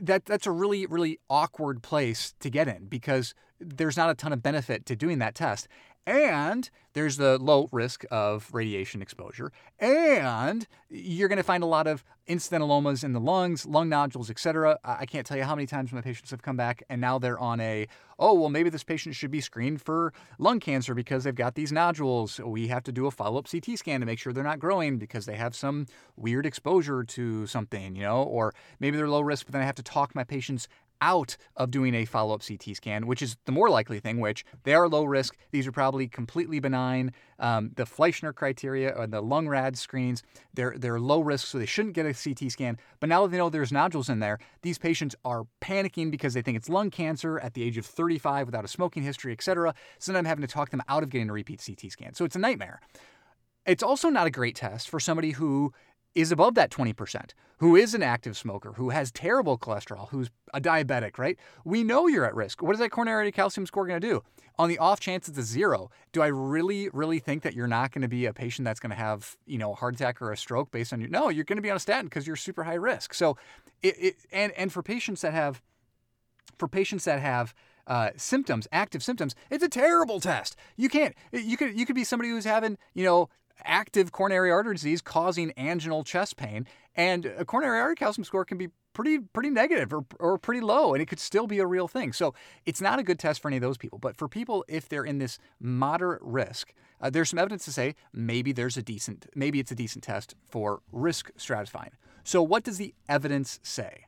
that 0.00 0.24
that's 0.24 0.46
a 0.46 0.50
really 0.50 0.86
really 0.86 1.18
awkward 1.30 1.82
place 1.82 2.34
to 2.40 2.50
get 2.50 2.68
in 2.68 2.86
because 2.86 3.34
there's 3.60 3.96
not 3.96 4.10
a 4.10 4.14
ton 4.14 4.32
of 4.32 4.42
benefit 4.42 4.86
to 4.86 4.96
doing 4.96 5.18
that 5.18 5.34
test 5.34 5.68
and 6.08 6.70
there's 6.94 7.18
the 7.18 7.38
low 7.38 7.68
risk 7.70 8.04
of 8.10 8.48
radiation 8.52 9.02
exposure. 9.02 9.52
And 9.78 10.66
you're 10.88 11.28
going 11.28 11.36
to 11.36 11.42
find 11.42 11.62
a 11.62 11.66
lot 11.66 11.86
of 11.86 12.02
incidentalomas 12.26 13.02
in 13.04 13.14
the 13.14 13.20
lungs 13.20 13.64
lung 13.64 13.88
nodules 13.88 14.28
etc 14.28 14.78
i 14.84 15.06
can't 15.06 15.26
tell 15.26 15.36
you 15.36 15.44
how 15.44 15.54
many 15.54 15.66
times 15.66 15.92
my 15.92 16.02
patients 16.02 16.30
have 16.30 16.42
come 16.42 16.58
back 16.58 16.82
and 16.90 17.00
now 17.00 17.18
they're 17.18 17.38
on 17.38 17.58
a 17.58 17.86
oh 18.18 18.34
well 18.34 18.50
maybe 18.50 18.68
this 18.68 18.84
patient 18.84 19.14
should 19.14 19.30
be 19.30 19.40
screened 19.40 19.80
for 19.80 20.12
lung 20.38 20.60
cancer 20.60 20.94
because 20.94 21.24
they've 21.24 21.34
got 21.34 21.54
these 21.54 21.72
nodules. 21.72 22.38
We 22.38 22.68
have 22.68 22.82
to 22.84 22.92
do 22.92 23.06
a 23.06 23.10
follow-up 23.10 23.46
ct 23.46 23.78
scan 23.78 24.00
to 24.00 24.06
make 24.06 24.18
sure 24.18 24.34
they're 24.34 24.44
not 24.44 24.58
growing 24.58 24.98
because 24.98 25.24
they 25.24 25.36
have 25.36 25.56
some 25.56 25.86
weird 26.16 26.44
exposure 26.44 27.02
to 27.02 27.46
something 27.46 27.96
you 27.96 28.02
know? 28.02 28.22
Or 28.22 28.54
maybe 28.78 28.98
they're 28.98 29.08
low 29.08 29.22
risk 29.22 29.46
but 29.46 29.52
then 29.52 29.62
i 29.62 29.64
have 29.64 29.74
to 29.76 29.82
talk 29.82 30.14
my 30.14 30.24
patients 30.24 30.68
out 31.00 31.36
of 31.56 31.70
doing 31.70 31.94
a 31.94 32.04
follow 32.04 32.34
up 32.34 32.42
CT 32.46 32.76
scan, 32.76 33.06
which 33.06 33.22
is 33.22 33.36
the 33.44 33.52
more 33.52 33.70
likely 33.70 34.00
thing, 34.00 34.20
which 34.20 34.44
they 34.64 34.74
are 34.74 34.88
low 34.88 35.04
risk. 35.04 35.36
These 35.50 35.66
are 35.66 35.72
probably 35.72 36.08
completely 36.08 36.60
benign. 36.60 37.12
Um, 37.38 37.70
the 37.76 37.84
Fleischner 37.84 38.34
criteria 38.34 38.90
or 38.90 39.06
the 39.06 39.20
lung 39.20 39.48
rad 39.48 39.76
screens, 39.78 40.22
they're, 40.54 40.74
they're 40.76 40.98
low 40.98 41.20
risk, 41.20 41.46
so 41.46 41.58
they 41.58 41.66
shouldn't 41.66 41.94
get 41.94 42.06
a 42.06 42.14
CT 42.14 42.50
scan. 42.50 42.78
But 43.00 43.08
now 43.08 43.22
that 43.22 43.30
they 43.30 43.38
know 43.38 43.48
there's 43.48 43.72
nodules 43.72 44.08
in 44.08 44.18
there, 44.18 44.38
these 44.62 44.78
patients 44.78 45.14
are 45.24 45.44
panicking 45.60 46.10
because 46.10 46.34
they 46.34 46.42
think 46.42 46.56
it's 46.56 46.68
lung 46.68 46.90
cancer 46.90 47.38
at 47.38 47.54
the 47.54 47.62
age 47.62 47.78
of 47.78 47.86
35 47.86 48.46
without 48.46 48.64
a 48.64 48.68
smoking 48.68 49.02
history, 49.02 49.32
et 49.32 49.42
cetera. 49.42 49.74
So 49.98 50.12
then 50.12 50.18
I'm 50.18 50.24
having 50.24 50.42
to 50.42 50.52
talk 50.52 50.70
them 50.70 50.82
out 50.88 51.02
of 51.02 51.10
getting 51.10 51.30
a 51.30 51.32
repeat 51.32 51.62
CT 51.64 51.92
scan. 51.92 52.14
So 52.14 52.24
it's 52.24 52.36
a 52.36 52.40
nightmare. 52.40 52.80
It's 53.66 53.82
also 53.82 54.08
not 54.08 54.26
a 54.26 54.30
great 54.30 54.56
test 54.56 54.88
for 54.88 54.98
somebody 54.98 55.32
who 55.32 55.74
is 56.18 56.32
above 56.32 56.56
that 56.56 56.70
20%, 56.70 57.30
who 57.58 57.76
is 57.76 57.94
an 57.94 58.02
active 58.02 58.36
smoker, 58.36 58.72
who 58.72 58.90
has 58.90 59.12
terrible 59.12 59.56
cholesterol, 59.56 60.08
who's 60.08 60.30
a 60.52 60.60
diabetic, 60.60 61.16
right? 61.16 61.38
We 61.64 61.84
know 61.84 62.08
you're 62.08 62.24
at 62.24 62.34
risk. 62.34 62.60
What 62.60 62.72
is 62.72 62.80
that 62.80 62.90
coronary 62.90 63.30
calcium 63.30 63.66
score 63.66 63.86
going 63.86 64.00
to 64.00 64.06
do? 64.06 64.24
On 64.58 64.68
the 64.68 64.78
off 64.78 64.98
chance 64.98 65.28
it's 65.28 65.38
a 65.38 65.42
zero, 65.42 65.90
do 66.12 66.20
I 66.20 66.26
really, 66.26 66.88
really 66.88 67.20
think 67.20 67.44
that 67.44 67.54
you're 67.54 67.68
not 67.68 67.92
going 67.92 68.02
to 68.02 68.08
be 68.08 68.26
a 68.26 68.32
patient 68.32 68.64
that's 68.64 68.80
going 68.80 68.90
to 68.90 68.96
have, 68.96 69.36
you 69.46 69.58
know, 69.58 69.72
a 69.72 69.74
heart 69.76 69.94
attack 69.94 70.20
or 70.20 70.32
a 70.32 70.36
stroke 70.36 70.72
based 70.72 70.92
on 70.92 71.00
your? 71.00 71.08
No, 71.08 71.28
you're 71.28 71.44
going 71.44 71.56
to 71.56 71.62
be 71.62 71.70
on 71.70 71.76
a 71.76 71.80
statin 71.80 72.06
because 72.06 72.26
you're 72.26 72.34
super 72.34 72.64
high 72.64 72.74
risk. 72.74 73.14
So, 73.14 73.36
it, 73.80 73.94
it 73.96 74.16
and 74.32 74.50
and 74.52 74.72
for 74.72 74.82
patients 74.82 75.20
that 75.20 75.32
have, 75.32 75.62
for 76.58 76.66
patients 76.66 77.04
that 77.04 77.20
have 77.20 77.54
uh, 77.86 78.10
symptoms, 78.16 78.66
active 78.72 79.04
symptoms, 79.04 79.36
it's 79.50 79.62
a 79.62 79.68
terrible 79.68 80.18
test. 80.18 80.56
You 80.76 80.88
can't. 80.88 81.14
You 81.32 81.56
could 81.56 81.78
you 81.78 81.86
could 81.86 81.94
be 81.94 82.02
somebody 82.02 82.30
who's 82.30 82.44
having 82.44 82.76
you 82.94 83.04
know 83.04 83.28
active 83.64 84.12
coronary 84.12 84.50
artery 84.50 84.74
disease 84.74 85.00
causing 85.00 85.52
anginal 85.52 86.04
chest 86.04 86.36
pain, 86.36 86.66
and 86.94 87.26
a 87.26 87.44
coronary 87.44 87.80
artery 87.80 87.96
calcium 87.96 88.24
score 88.24 88.44
can 88.44 88.58
be 88.58 88.68
pretty 88.92 89.18
pretty 89.18 89.50
negative 89.50 89.92
or, 89.92 90.04
or 90.18 90.38
pretty 90.38 90.60
low, 90.60 90.92
and 90.92 91.00
it 91.00 91.06
could 91.06 91.20
still 91.20 91.46
be 91.46 91.58
a 91.58 91.66
real 91.66 91.86
thing. 91.88 92.12
So 92.12 92.34
it's 92.66 92.80
not 92.80 92.98
a 92.98 93.02
good 93.02 93.18
test 93.18 93.40
for 93.40 93.48
any 93.48 93.56
of 93.56 93.62
those 93.62 93.78
people. 93.78 93.98
But 93.98 94.16
for 94.16 94.28
people, 94.28 94.64
if 94.68 94.88
they're 94.88 95.04
in 95.04 95.18
this 95.18 95.38
moderate 95.60 96.22
risk, 96.22 96.74
uh, 97.00 97.10
there's 97.10 97.30
some 97.30 97.38
evidence 97.38 97.64
to 97.66 97.72
say 97.72 97.94
maybe 98.12 98.52
there's 98.52 98.76
a 98.76 98.82
decent 98.82 99.26
maybe 99.34 99.60
it's 99.60 99.70
a 99.70 99.76
decent 99.76 100.04
test 100.04 100.34
for 100.48 100.80
risk 100.90 101.30
stratifying. 101.38 101.92
So 102.24 102.42
what 102.42 102.64
does 102.64 102.78
the 102.78 102.94
evidence 103.08 103.60
say? 103.62 104.06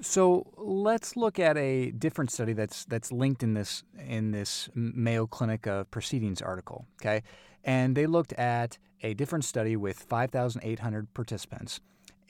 So 0.00 0.52
let's 0.56 1.16
look 1.16 1.38
at 1.38 1.56
a 1.56 1.92
different 1.92 2.30
study 2.30 2.52
that's 2.52 2.84
that's 2.86 3.12
linked 3.12 3.42
in 3.42 3.54
this 3.54 3.84
in 4.06 4.30
this 4.30 4.68
Mayo 4.74 5.26
Clinic 5.26 5.66
proceedings 5.90 6.42
article. 6.42 6.86
Okay, 7.00 7.22
and 7.64 7.96
they 7.96 8.06
looked 8.06 8.32
at 8.34 8.78
a 9.02 9.14
different 9.14 9.44
study 9.44 9.76
with 9.76 9.98
5,800 9.98 11.12
participants, 11.14 11.80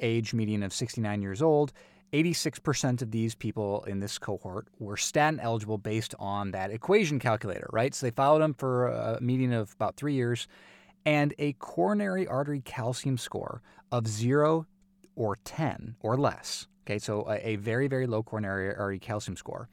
age 0.00 0.34
median 0.34 0.62
of 0.62 0.72
69 0.72 1.22
years 1.22 1.42
old. 1.42 1.72
86% 2.12 3.02
of 3.02 3.10
these 3.10 3.34
people 3.34 3.82
in 3.84 3.98
this 3.98 4.18
cohort 4.18 4.68
were 4.78 4.96
statin 4.96 5.40
eligible 5.40 5.78
based 5.78 6.14
on 6.20 6.52
that 6.52 6.70
equation 6.70 7.18
calculator, 7.18 7.68
right? 7.72 7.92
So 7.92 8.06
they 8.06 8.12
followed 8.12 8.38
them 8.40 8.54
for 8.54 8.86
a 8.86 9.18
median 9.20 9.52
of 9.52 9.72
about 9.74 9.96
three 9.96 10.14
years 10.14 10.46
and 11.04 11.34
a 11.38 11.54
coronary 11.54 12.26
artery 12.26 12.60
calcium 12.60 13.18
score 13.18 13.62
of 13.90 14.06
zero 14.06 14.66
or 15.16 15.36
10 15.44 15.96
or 16.00 16.16
less. 16.16 16.68
Okay, 16.86 16.98
so 16.98 17.28
a, 17.28 17.48
a 17.48 17.56
very, 17.56 17.88
very 17.88 18.06
low 18.06 18.22
coronary 18.22 18.68
artery 18.68 18.98
calcium 19.00 19.36
score 19.36 19.68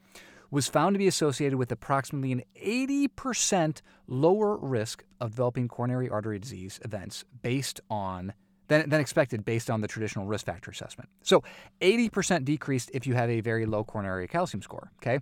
was 0.52 0.68
found 0.68 0.94
to 0.94 0.98
be 0.98 1.08
associated 1.08 1.56
with 1.56 1.72
approximately 1.72 2.30
an 2.30 2.42
80% 2.62 3.80
lower 4.06 4.58
risk 4.58 5.02
of 5.18 5.30
developing 5.30 5.66
coronary 5.66 6.10
artery 6.10 6.38
disease 6.38 6.78
events 6.84 7.24
based 7.40 7.80
on 7.88 8.34
than, 8.68 8.88
than 8.88 9.00
expected 9.00 9.44
based 9.44 9.70
on 9.70 9.80
the 9.80 9.88
traditional 9.88 10.26
risk 10.26 10.46
factor 10.46 10.70
assessment. 10.70 11.08
So 11.22 11.42
80% 11.80 12.44
decreased 12.44 12.90
if 12.92 13.06
you 13.06 13.14
have 13.14 13.30
a 13.30 13.40
very 13.40 13.64
low 13.64 13.82
coronary 13.82 14.28
calcium 14.28 14.62
score. 14.62 14.92
Okay. 15.02 15.20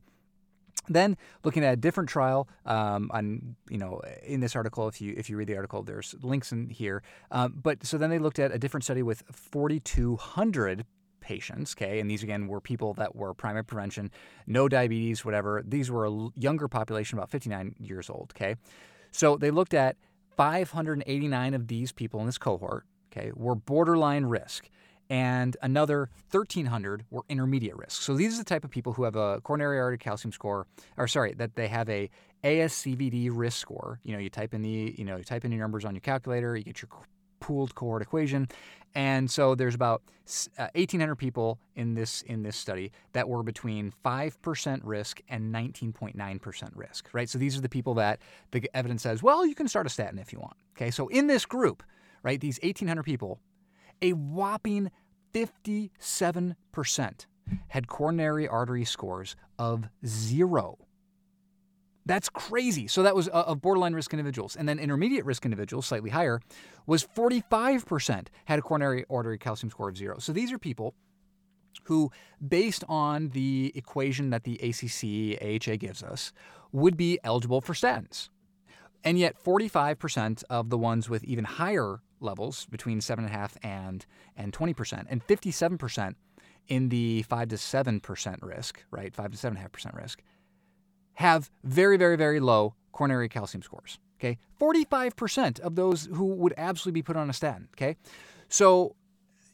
Then 0.88 1.16
looking 1.44 1.64
at 1.64 1.74
a 1.74 1.76
different 1.76 2.08
trial 2.08 2.48
um, 2.66 3.10
on 3.12 3.54
you 3.68 3.78
know 3.78 4.00
in 4.24 4.40
this 4.40 4.56
article, 4.56 4.88
if 4.88 5.00
you 5.00 5.14
if 5.16 5.30
you 5.30 5.36
read 5.36 5.46
the 5.46 5.54
article, 5.54 5.84
there's 5.84 6.16
links 6.22 6.50
in 6.50 6.70
here. 6.70 7.02
Um, 7.30 7.60
but 7.62 7.84
so 7.86 7.98
then 7.98 8.10
they 8.10 8.18
looked 8.18 8.40
at 8.40 8.52
a 8.52 8.58
different 8.58 8.82
study 8.82 9.02
with 9.02 9.22
4,200 9.30 10.84
patients, 11.30 11.76
okay, 11.76 12.00
and 12.00 12.10
these 12.10 12.24
again 12.24 12.48
were 12.48 12.60
people 12.60 12.92
that 12.94 13.14
were 13.14 13.32
primary 13.32 13.64
prevention, 13.64 14.10
no 14.48 14.68
diabetes, 14.68 15.24
whatever. 15.24 15.62
These 15.64 15.88
were 15.88 16.06
a 16.06 16.28
younger 16.34 16.66
population, 16.66 17.18
about 17.18 17.30
59 17.30 17.76
years 17.78 18.10
old, 18.10 18.32
okay. 18.34 18.56
So 19.12 19.36
they 19.36 19.52
looked 19.52 19.72
at 19.72 19.96
589 20.36 21.54
of 21.54 21.68
these 21.68 21.92
people 21.92 22.18
in 22.18 22.26
this 22.26 22.36
cohort, 22.36 22.84
okay, 23.12 23.30
were 23.32 23.54
borderline 23.54 24.24
risk, 24.24 24.68
and 25.08 25.56
another 25.62 26.10
1,300 26.32 27.04
were 27.10 27.22
intermediate 27.28 27.76
risk. 27.76 28.02
So 28.02 28.14
these 28.14 28.34
are 28.34 28.38
the 28.38 28.50
type 28.54 28.64
of 28.64 28.70
people 28.70 28.92
who 28.94 29.04
have 29.04 29.14
a 29.14 29.40
coronary 29.42 29.78
artery 29.78 29.98
calcium 29.98 30.32
score, 30.32 30.66
or 30.96 31.06
sorry, 31.06 31.34
that 31.34 31.54
they 31.54 31.68
have 31.68 31.88
a 31.88 32.10
ASCVD 32.42 33.30
risk 33.32 33.58
score. 33.58 34.00
You 34.02 34.14
know, 34.14 34.18
you 34.18 34.30
type 34.30 34.52
in 34.52 34.62
the, 34.62 34.94
you 34.98 35.04
know, 35.04 35.16
you 35.16 35.24
type 35.24 35.44
in 35.44 35.52
your 35.52 35.60
numbers 35.60 35.84
on 35.84 35.94
your 35.94 36.00
calculator, 36.00 36.56
you 36.56 36.64
get 36.64 36.82
your 36.82 36.88
pooled 37.40 37.74
cohort 37.74 38.02
equation. 38.02 38.48
And 38.94 39.30
so 39.30 39.54
there's 39.54 39.74
about 39.74 40.02
1,800 40.56 41.12
uh, 41.12 41.14
people 41.14 41.58
in 41.74 41.94
this 41.94 42.22
in 42.22 42.42
this 42.42 42.56
study 42.56 42.92
that 43.12 43.28
were 43.28 43.42
between 43.42 43.92
5% 44.04 44.80
risk 44.84 45.20
and 45.28 45.54
19.9% 45.54 46.70
risk, 46.74 47.08
right? 47.12 47.28
So 47.28 47.38
these 47.38 47.56
are 47.56 47.60
the 47.60 47.68
people 47.68 47.94
that 47.94 48.20
the 48.50 48.68
evidence 48.74 49.02
says, 49.02 49.22
well, 49.22 49.46
you 49.46 49.54
can 49.54 49.68
start 49.68 49.86
a 49.86 49.90
statin 49.90 50.18
if 50.18 50.32
you 50.32 50.40
want. 50.40 50.56
Okay, 50.76 50.90
so 50.90 51.08
in 51.08 51.26
this 51.26 51.46
group, 51.46 51.82
right, 52.22 52.40
these 52.40 52.58
1,800 52.62 53.02
people, 53.02 53.40
a 54.02 54.12
whopping 54.12 54.90
57% 55.34 57.26
had 57.68 57.88
coronary 57.88 58.48
artery 58.48 58.84
scores 58.84 59.36
of 59.58 59.88
zero. 60.06 60.78
That's 62.06 62.28
crazy. 62.28 62.86
So 62.86 63.02
that 63.02 63.14
was 63.14 63.28
uh, 63.28 63.44
of 63.46 63.60
borderline 63.60 63.94
risk 63.94 64.12
individuals. 64.12 64.56
And 64.56 64.68
then 64.68 64.78
intermediate 64.78 65.24
risk 65.24 65.44
individuals, 65.44 65.86
slightly 65.86 66.10
higher, 66.10 66.40
was 66.86 67.04
45% 67.04 68.28
had 68.46 68.58
a 68.58 68.62
coronary 68.62 69.04
artery 69.10 69.38
calcium 69.38 69.70
score 69.70 69.88
of 69.88 69.96
zero. 69.96 70.18
So 70.18 70.32
these 70.32 70.52
are 70.52 70.58
people 70.58 70.94
who, 71.84 72.10
based 72.46 72.84
on 72.88 73.28
the 73.30 73.72
equation 73.74 74.30
that 74.30 74.44
the 74.44 74.54
ACC 74.56 75.40
AHA 75.42 75.76
gives 75.76 76.02
us, 76.02 76.32
would 76.72 76.96
be 76.96 77.18
eligible 77.22 77.60
for 77.60 77.74
statins. 77.74 78.28
And 79.04 79.18
yet 79.18 79.42
45% 79.42 80.44
of 80.50 80.70
the 80.70 80.78
ones 80.78 81.08
with 81.08 81.24
even 81.24 81.44
higher 81.44 82.00
levels, 82.20 82.66
between 82.66 83.00
7.5 83.00 83.56
and, 83.62 84.04
and 84.36 84.52
20%, 84.52 85.06
and 85.08 85.26
57% 85.26 86.14
in 86.68 86.88
the 86.90 87.22
5 87.22 87.48
to 87.48 87.56
7% 87.56 88.36
risk, 88.42 88.84
right? 88.90 89.14
5 89.14 89.32
to 89.32 89.36
7.5% 89.36 89.96
risk, 89.96 90.22
have 91.20 91.50
very, 91.64 91.96
very, 91.96 92.16
very 92.16 92.40
low 92.40 92.74
coronary 92.92 93.28
calcium 93.28 93.62
scores. 93.62 93.98
Okay, 94.18 94.38
45% 94.60 95.60
of 95.60 95.74
those 95.74 96.08
who 96.12 96.26
would 96.26 96.52
absolutely 96.56 96.98
be 97.00 97.02
put 97.02 97.16
on 97.16 97.30
a 97.30 97.32
statin. 97.32 97.68
Okay, 97.74 97.96
so 98.48 98.96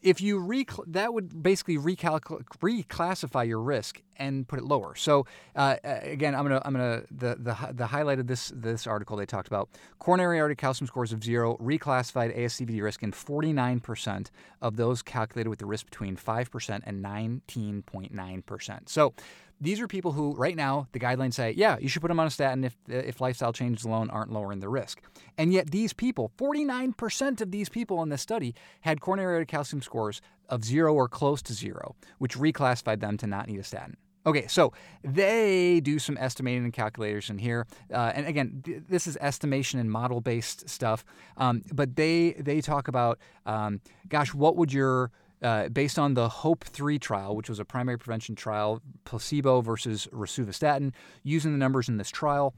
if 0.02 0.20
you 0.20 0.38
rec- 0.38 0.70
that 0.86 1.12
would 1.12 1.42
basically 1.42 1.76
reclassify 1.76 3.46
your 3.46 3.60
risk 3.60 4.02
and 4.18 4.46
put 4.46 4.58
it 4.58 4.64
lower. 4.64 4.94
So 4.94 5.26
uh, 5.56 5.76
again, 5.82 6.34
I'm 6.34 6.44
gonna 6.44 6.62
I'm 6.64 6.72
gonna 6.72 7.02
the, 7.10 7.36
the 7.38 7.72
the 7.72 7.86
highlight 7.86 8.20
of 8.20 8.26
this 8.26 8.52
this 8.54 8.86
article 8.86 9.16
they 9.16 9.26
talked 9.26 9.48
about 9.48 9.68
coronary 9.98 10.38
artery 10.40 10.56
calcium 10.56 10.86
scores 10.86 11.12
of 11.12 11.24
zero 11.24 11.56
reclassified 11.56 12.36
ASCVD 12.38 12.80
risk 12.82 13.02
in 13.02 13.10
49% 13.12 14.30
of 14.62 14.76
those 14.76 15.02
calculated 15.02 15.48
with 15.48 15.58
the 15.58 15.66
risk 15.66 15.86
between 15.86 16.16
5% 16.16 16.80
and 16.84 17.04
19.9%. 17.04 18.88
So 18.88 19.12
these 19.60 19.80
are 19.80 19.88
people 19.88 20.12
who, 20.12 20.34
right 20.34 20.56
now, 20.56 20.86
the 20.92 21.00
guidelines 21.00 21.34
say, 21.34 21.52
yeah, 21.56 21.78
you 21.78 21.88
should 21.88 22.02
put 22.02 22.08
them 22.08 22.20
on 22.20 22.26
a 22.26 22.30
statin 22.30 22.64
if, 22.64 22.76
if 22.88 23.20
lifestyle 23.20 23.52
changes 23.52 23.84
alone 23.84 24.10
aren't 24.10 24.32
lowering 24.32 24.60
the 24.60 24.68
risk. 24.68 25.00
And 25.38 25.52
yet, 25.52 25.70
these 25.70 25.92
people, 25.92 26.30
49% 26.36 27.40
of 27.40 27.50
these 27.50 27.68
people 27.68 28.02
in 28.02 28.10
this 28.10 28.22
study, 28.22 28.54
had 28.82 29.00
coronary 29.00 29.34
artery 29.34 29.46
calcium 29.46 29.80
scores 29.82 30.20
of 30.48 30.64
zero 30.64 30.94
or 30.94 31.08
close 31.08 31.42
to 31.42 31.52
zero, 31.52 31.96
which 32.18 32.36
reclassified 32.36 33.00
them 33.00 33.16
to 33.16 33.26
not 33.26 33.48
need 33.48 33.58
a 33.58 33.64
statin. 33.64 33.96
Okay, 34.26 34.48
so 34.48 34.72
they 35.04 35.78
do 35.80 36.00
some 36.00 36.18
estimating 36.18 36.64
and 36.64 36.72
calculators 36.72 37.30
in 37.30 37.38
here, 37.38 37.64
uh, 37.94 38.10
and 38.12 38.26
again, 38.26 38.60
th- 38.64 38.82
this 38.88 39.06
is 39.06 39.16
estimation 39.18 39.78
and 39.78 39.88
model-based 39.88 40.68
stuff. 40.68 41.04
Um, 41.36 41.62
but 41.72 41.94
they 41.94 42.32
they 42.32 42.60
talk 42.60 42.88
about, 42.88 43.20
um, 43.46 43.80
gosh, 44.08 44.34
what 44.34 44.56
would 44.56 44.72
your 44.72 45.12
uh, 45.42 45.68
based 45.68 45.98
on 45.98 46.14
the 46.14 46.28
HOPE 46.28 46.64
3 46.64 46.98
trial, 46.98 47.36
which 47.36 47.48
was 47.48 47.58
a 47.58 47.64
primary 47.64 47.98
prevention 47.98 48.34
trial, 48.34 48.80
placebo 49.04 49.60
versus 49.60 50.08
rosuvastatin, 50.12 50.92
using 51.22 51.52
the 51.52 51.58
numbers 51.58 51.88
in 51.88 51.96
this 51.96 52.10
trial. 52.10 52.54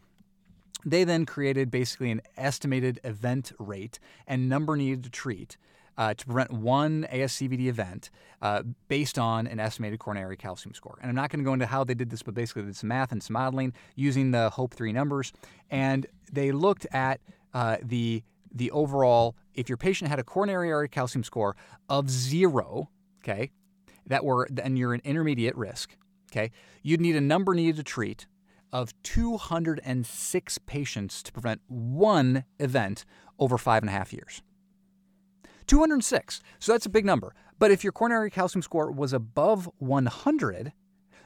They 0.84 1.04
then 1.04 1.26
created 1.26 1.70
basically 1.70 2.10
an 2.10 2.22
estimated 2.36 3.00
event 3.02 3.52
rate 3.58 3.98
and 4.26 4.48
number 4.48 4.76
needed 4.76 5.02
to 5.04 5.10
treat 5.10 5.56
uh, 5.98 6.14
to 6.14 6.24
prevent 6.24 6.52
one 6.52 7.06
ASCVD 7.12 7.66
event 7.66 8.10
uh, 8.40 8.62
based 8.86 9.18
on 9.18 9.48
an 9.48 9.58
estimated 9.58 9.98
coronary 9.98 10.36
calcium 10.36 10.72
score. 10.72 10.96
And 11.02 11.08
I'm 11.08 11.16
not 11.16 11.30
going 11.30 11.40
to 11.40 11.44
go 11.44 11.52
into 11.52 11.66
how 11.66 11.82
they 11.82 11.94
did 11.94 12.10
this, 12.10 12.22
but 12.22 12.34
basically 12.34 12.62
they 12.62 12.68
did 12.68 12.76
some 12.76 12.88
math 12.88 13.10
and 13.10 13.20
some 13.20 13.34
modeling 13.34 13.74
using 13.96 14.30
the 14.30 14.50
HOPE 14.50 14.74
3 14.74 14.92
numbers. 14.92 15.32
And 15.70 16.06
they 16.32 16.52
looked 16.52 16.86
at 16.92 17.20
uh, 17.52 17.78
the 17.82 18.22
the 18.52 18.70
overall, 18.70 19.36
if 19.54 19.68
your 19.68 19.78
patient 19.78 20.10
had 20.10 20.18
a 20.18 20.24
coronary 20.24 20.72
artery 20.72 20.88
calcium 20.88 21.24
score 21.24 21.56
of 21.88 22.10
zero, 22.10 22.90
okay, 23.22 23.50
that 24.06 24.24
were, 24.24 24.48
then 24.50 24.76
you're 24.76 24.94
an 24.94 25.02
intermediate 25.04 25.56
risk, 25.56 25.96
okay, 26.30 26.50
you'd 26.82 27.00
need 27.00 27.16
a 27.16 27.20
number 27.20 27.54
needed 27.54 27.76
to 27.76 27.82
treat 27.82 28.26
of 28.72 28.92
206 29.02 30.58
patients 30.66 31.22
to 31.22 31.32
prevent 31.32 31.60
one 31.68 32.44
event 32.58 33.04
over 33.38 33.56
five 33.56 33.82
and 33.82 33.90
a 33.90 33.92
half 33.92 34.12
years. 34.12 34.42
206. 35.66 36.40
So 36.58 36.72
that's 36.72 36.86
a 36.86 36.90
big 36.90 37.04
number. 37.04 37.34
But 37.58 37.70
if 37.70 37.82
your 37.84 37.92
coronary 37.92 38.30
calcium 38.30 38.62
score 38.62 38.90
was 38.90 39.12
above 39.12 39.68
100, 39.78 40.72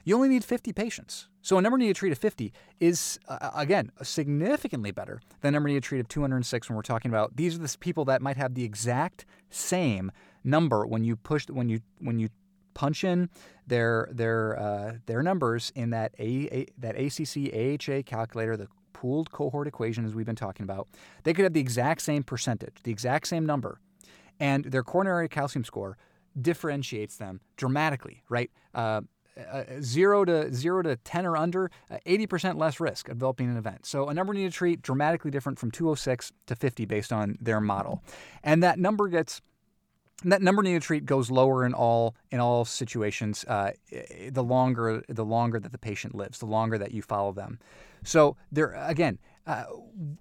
you 0.04 0.14
only 0.14 0.28
need 0.28 0.44
50 0.44 0.72
patients. 0.72 1.28
So 1.42 1.58
a 1.58 1.62
number 1.62 1.76
needed 1.76 1.94
to 1.94 1.98
treat 1.98 2.12
of 2.12 2.18
50 2.18 2.52
is, 2.78 3.18
uh, 3.28 3.50
again, 3.54 3.90
significantly 4.02 4.92
better 4.92 5.20
than 5.40 5.48
a 5.48 5.52
number 5.56 5.68
needed 5.68 5.82
to 5.82 5.88
treat 5.88 6.00
of 6.00 6.08
206 6.08 6.68
when 6.68 6.76
we're 6.76 6.82
talking 6.82 7.10
about 7.10 7.36
these 7.36 7.56
are 7.56 7.58
the 7.58 7.76
people 7.78 8.04
that 8.06 8.22
might 8.22 8.36
have 8.36 8.54
the 8.54 8.64
exact 8.64 9.26
same 9.50 10.12
number 10.44 10.86
when 10.86 11.04
you 11.04 11.16
push 11.16 11.48
when 11.48 11.68
you 11.68 11.80
when 11.98 12.18
you 12.18 12.28
punch 12.74 13.04
in 13.04 13.28
their 13.66 14.08
their 14.12 14.58
uh, 14.58 14.92
their 15.06 15.22
numbers 15.22 15.72
in 15.74 15.90
that 15.90 16.14
a, 16.18 16.48
a 16.52 16.66
that 16.78 16.96
ACC 16.96 17.52
AHA 17.52 18.02
calculator, 18.06 18.56
the 18.56 18.68
pooled 18.92 19.32
cohort 19.32 19.66
equation 19.66 20.04
as 20.04 20.14
we've 20.14 20.26
been 20.26 20.36
talking 20.36 20.64
about. 20.64 20.88
They 21.24 21.34
could 21.34 21.42
have 21.42 21.52
the 21.52 21.60
exact 21.60 22.02
same 22.02 22.22
percentage, 22.22 22.76
the 22.84 22.92
exact 22.92 23.26
same 23.26 23.44
number, 23.44 23.80
and 24.38 24.64
their 24.66 24.84
coronary 24.84 25.28
calcium 25.28 25.64
score 25.64 25.98
differentiates 26.40 27.16
them 27.16 27.40
dramatically, 27.56 28.22
right? 28.28 28.50
Uh, 28.74 29.02
uh, 29.50 29.64
zero 29.80 30.24
to 30.24 30.52
zero 30.52 30.82
to 30.82 30.96
ten 30.96 31.26
or 31.26 31.36
under, 31.36 31.70
uh, 31.90 31.98
eighty 32.06 32.26
percent 32.26 32.58
less 32.58 32.80
risk 32.80 33.08
of 33.08 33.18
developing 33.18 33.50
an 33.50 33.56
event. 33.56 33.86
So 33.86 34.08
a 34.08 34.14
number 34.14 34.34
needed 34.34 34.52
to 34.52 34.58
treat 34.58 34.82
dramatically 34.82 35.30
different 35.30 35.58
from 35.58 35.70
206 35.70 36.32
to 36.46 36.56
50 36.56 36.84
based 36.84 37.12
on 37.12 37.36
their 37.40 37.60
model, 37.60 38.02
and 38.42 38.62
that 38.62 38.78
number 38.78 39.08
gets 39.08 39.40
that 40.24 40.42
number 40.42 40.62
needed 40.62 40.82
to 40.82 40.86
treat 40.86 41.04
goes 41.04 41.30
lower 41.30 41.64
in 41.64 41.74
all 41.74 42.14
in 42.30 42.40
all 42.40 42.64
situations. 42.64 43.44
Uh, 43.44 43.72
the 44.30 44.42
longer 44.42 45.02
the 45.08 45.24
longer 45.24 45.58
that 45.58 45.72
the 45.72 45.78
patient 45.78 46.14
lives, 46.14 46.38
the 46.38 46.46
longer 46.46 46.78
that 46.78 46.92
you 46.92 47.02
follow 47.02 47.32
them. 47.32 47.58
So 48.04 48.36
there 48.50 48.72
again, 48.72 49.18
uh, 49.46 49.64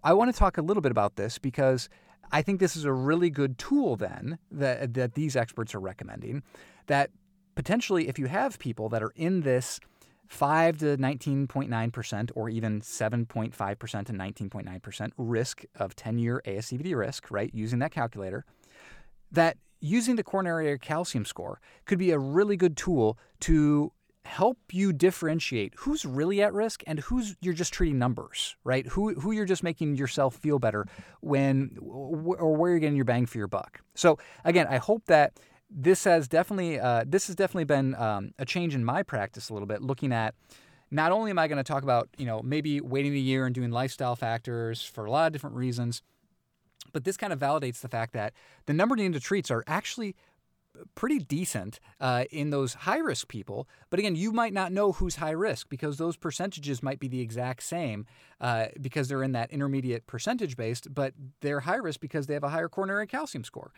I 0.03 0.13
want 0.13 0.34
to 0.34 0.38
talk 0.38 0.58
a 0.58 0.62
little 0.62 0.82
bit 0.82 0.91
about 0.91 1.15
this 1.15 1.38
because 1.38 1.89
I 2.32 2.41
think 2.41 2.60
this 2.60 2.75
is 2.75 2.86
a 2.86 2.94
really 2.94 3.30
good 3.30 3.58
tool 3.58 3.96
then 3.96 4.39
that 4.51 4.94
that 4.94 5.13
these 5.13 5.36
experts 5.36 5.75
are 5.75 5.80
recommending 5.80 6.44
that 6.88 7.12
potentially, 7.55 8.08
if 8.08 8.17
you 8.20 8.27
have 8.27 8.60
people 8.60 8.89
that 8.89 9.03
are 9.03 9.13
in 9.15 9.41
this 9.41 9.79
5 10.27 10.77
to 10.79 10.98
19.9% 10.98 12.31
or 12.36 12.50
even 12.50 12.81
7.5% 12.81 14.10
and 14.10 14.20
19.9% 14.20 15.12
risk 15.17 15.63
of 15.75 15.96
10 15.96 16.20
year 16.20 16.41
ASCVD 16.46 16.96
risk, 16.96 17.29
right, 17.29 17.51
using 17.53 17.79
that 17.79 17.91
calculator, 17.91 18.46
that 19.31 19.58
using 19.81 20.15
the 20.15 20.24
coronary 20.24 20.77
calcium 20.79 21.25
score 21.25 21.60
could 21.86 22.00
be 22.00 22.12
a 22.12 22.20
really 22.20 22.55
good 22.55 22.77
tool 22.77 23.17
to 23.41 23.91
help 24.24 24.58
you 24.72 24.93
differentiate 24.93 25.74
who's 25.77 26.05
really 26.05 26.41
at 26.41 26.53
risk 26.53 26.84
and 26.86 27.00
who's 27.00 27.36
you're 27.41 27.53
just 27.53 27.74
treating 27.74 27.98
numbers, 27.98 28.55
right? 28.63 28.86
Who 28.88 29.15
who 29.15 29.31
you're 29.31 29.46
just 29.46 29.63
making 29.63 29.96
yourself 29.96 30.36
feel 30.36 30.60
better 30.60 30.86
when 31.22 31.77
or 31.81 32.55
where 32.55 32.72
you're 32.72 32.79
getting 32.79 32.96
your 32.96 33.05
bang 33.05 33.25
for 33.25 33.38
your 33.39 33.48
buck. 33.48 33.81
So 33.96 34.20
again, 34.46 34.67
I 34.70 34.77
hope 34.77 35.05
that 35.08 35.39
this 35.74 36.04
has 36.04 36.28
definitely 36.28 36.80
uh, 36.80 37.04
this 37.08 37.28
has 37.28 37.36
definitely 37.36 37.63
been 37.63 37.96
um, 37.96 38.34
a 38.38 38.46
change 38.46 38.75
in 38.75 38.84
my 38.84 39.04
practice 39.04 39.50
a 39.50 39.54
little 39.54 39.68
bit, 39.68 39.82
looking 39.82 40.12
at 40.12 40.36
not 40.92 41.12
only 41.12 41.32
am 41.32 41.40
I 41.40 41.48
going 41.48 41.58
to 41.58 41.63
talk 41.63 41.84
about 41.84 42.10
you 42.18 42.25
know 42.25 42.42
maybe 42.42 42.82
waiting 42.82 43.13
a 43.13 43.20
year 43.20 43.46
and 43.46 43.56
doing 43.56 43.72
lifestyle 43.72 44.16
factors 44.16 44.84
for 44.84 45.06
a 45.06 45.12
lot 45.12 45.28
of 45.28 45.34
different 45.34 45.56
reasons, 45.56 46.01
but 46.92 47.06
this 47.06 47.18
kind 47.18 47.32
of 47.32 47.40
validates 47.40 47.80
the 47.80 47.88
fact 47.88 48.13
that 48.13 48.34
the 48.66 48.74
number 48.74 48.96
needed 48.96 49.13
to 49.13 49.20
treats 49.20 49.50
are 49.50 49.63
actually 49.66 50.16
pretty 50.96 51.20
decent 51.20 51.80
uh, 52.00 52.25
in 52.32 52.50
those 52.50 52.74
high 52.74 52.98
risk 52.98 53.28
people. 53.28 53.68
But 53.90 54.00
again, 54.00 54.16
you 54.16 54.32
might 54.32 54.54
not 54.54 54.72
know 54.72 54.94
who's 54.94 55.18
high 55.18 55.32
risk 55.32 55.70
because 55.70 55.98
those 55.98 56.16
percentages 56.16 56.82
might 56.82 57.00
be 57.00 57.08
the 57.08 57.22
exact 57.22 57.63
same 57.63 58.06
uh, 58.40 58.68
because 58.80 59.08
they're 59.08 59.24
in 59.24 59.34
that 59.34 59.51
intermediate 59.51 60.08
percentage 60.08 60.58
based, 60.58 60.94
but 60.94 61.13
they're 61.42 61.62
high 61.62 61.75
risk 61.75 62.00
because 62.00 62.28
they 62.28 62.34
have 62.34 62.44
a 62.44 62.50
higher 62.50 62.70
coronary 62.70 63.08
calcium 63.08 63.44
score. 63.44 63.72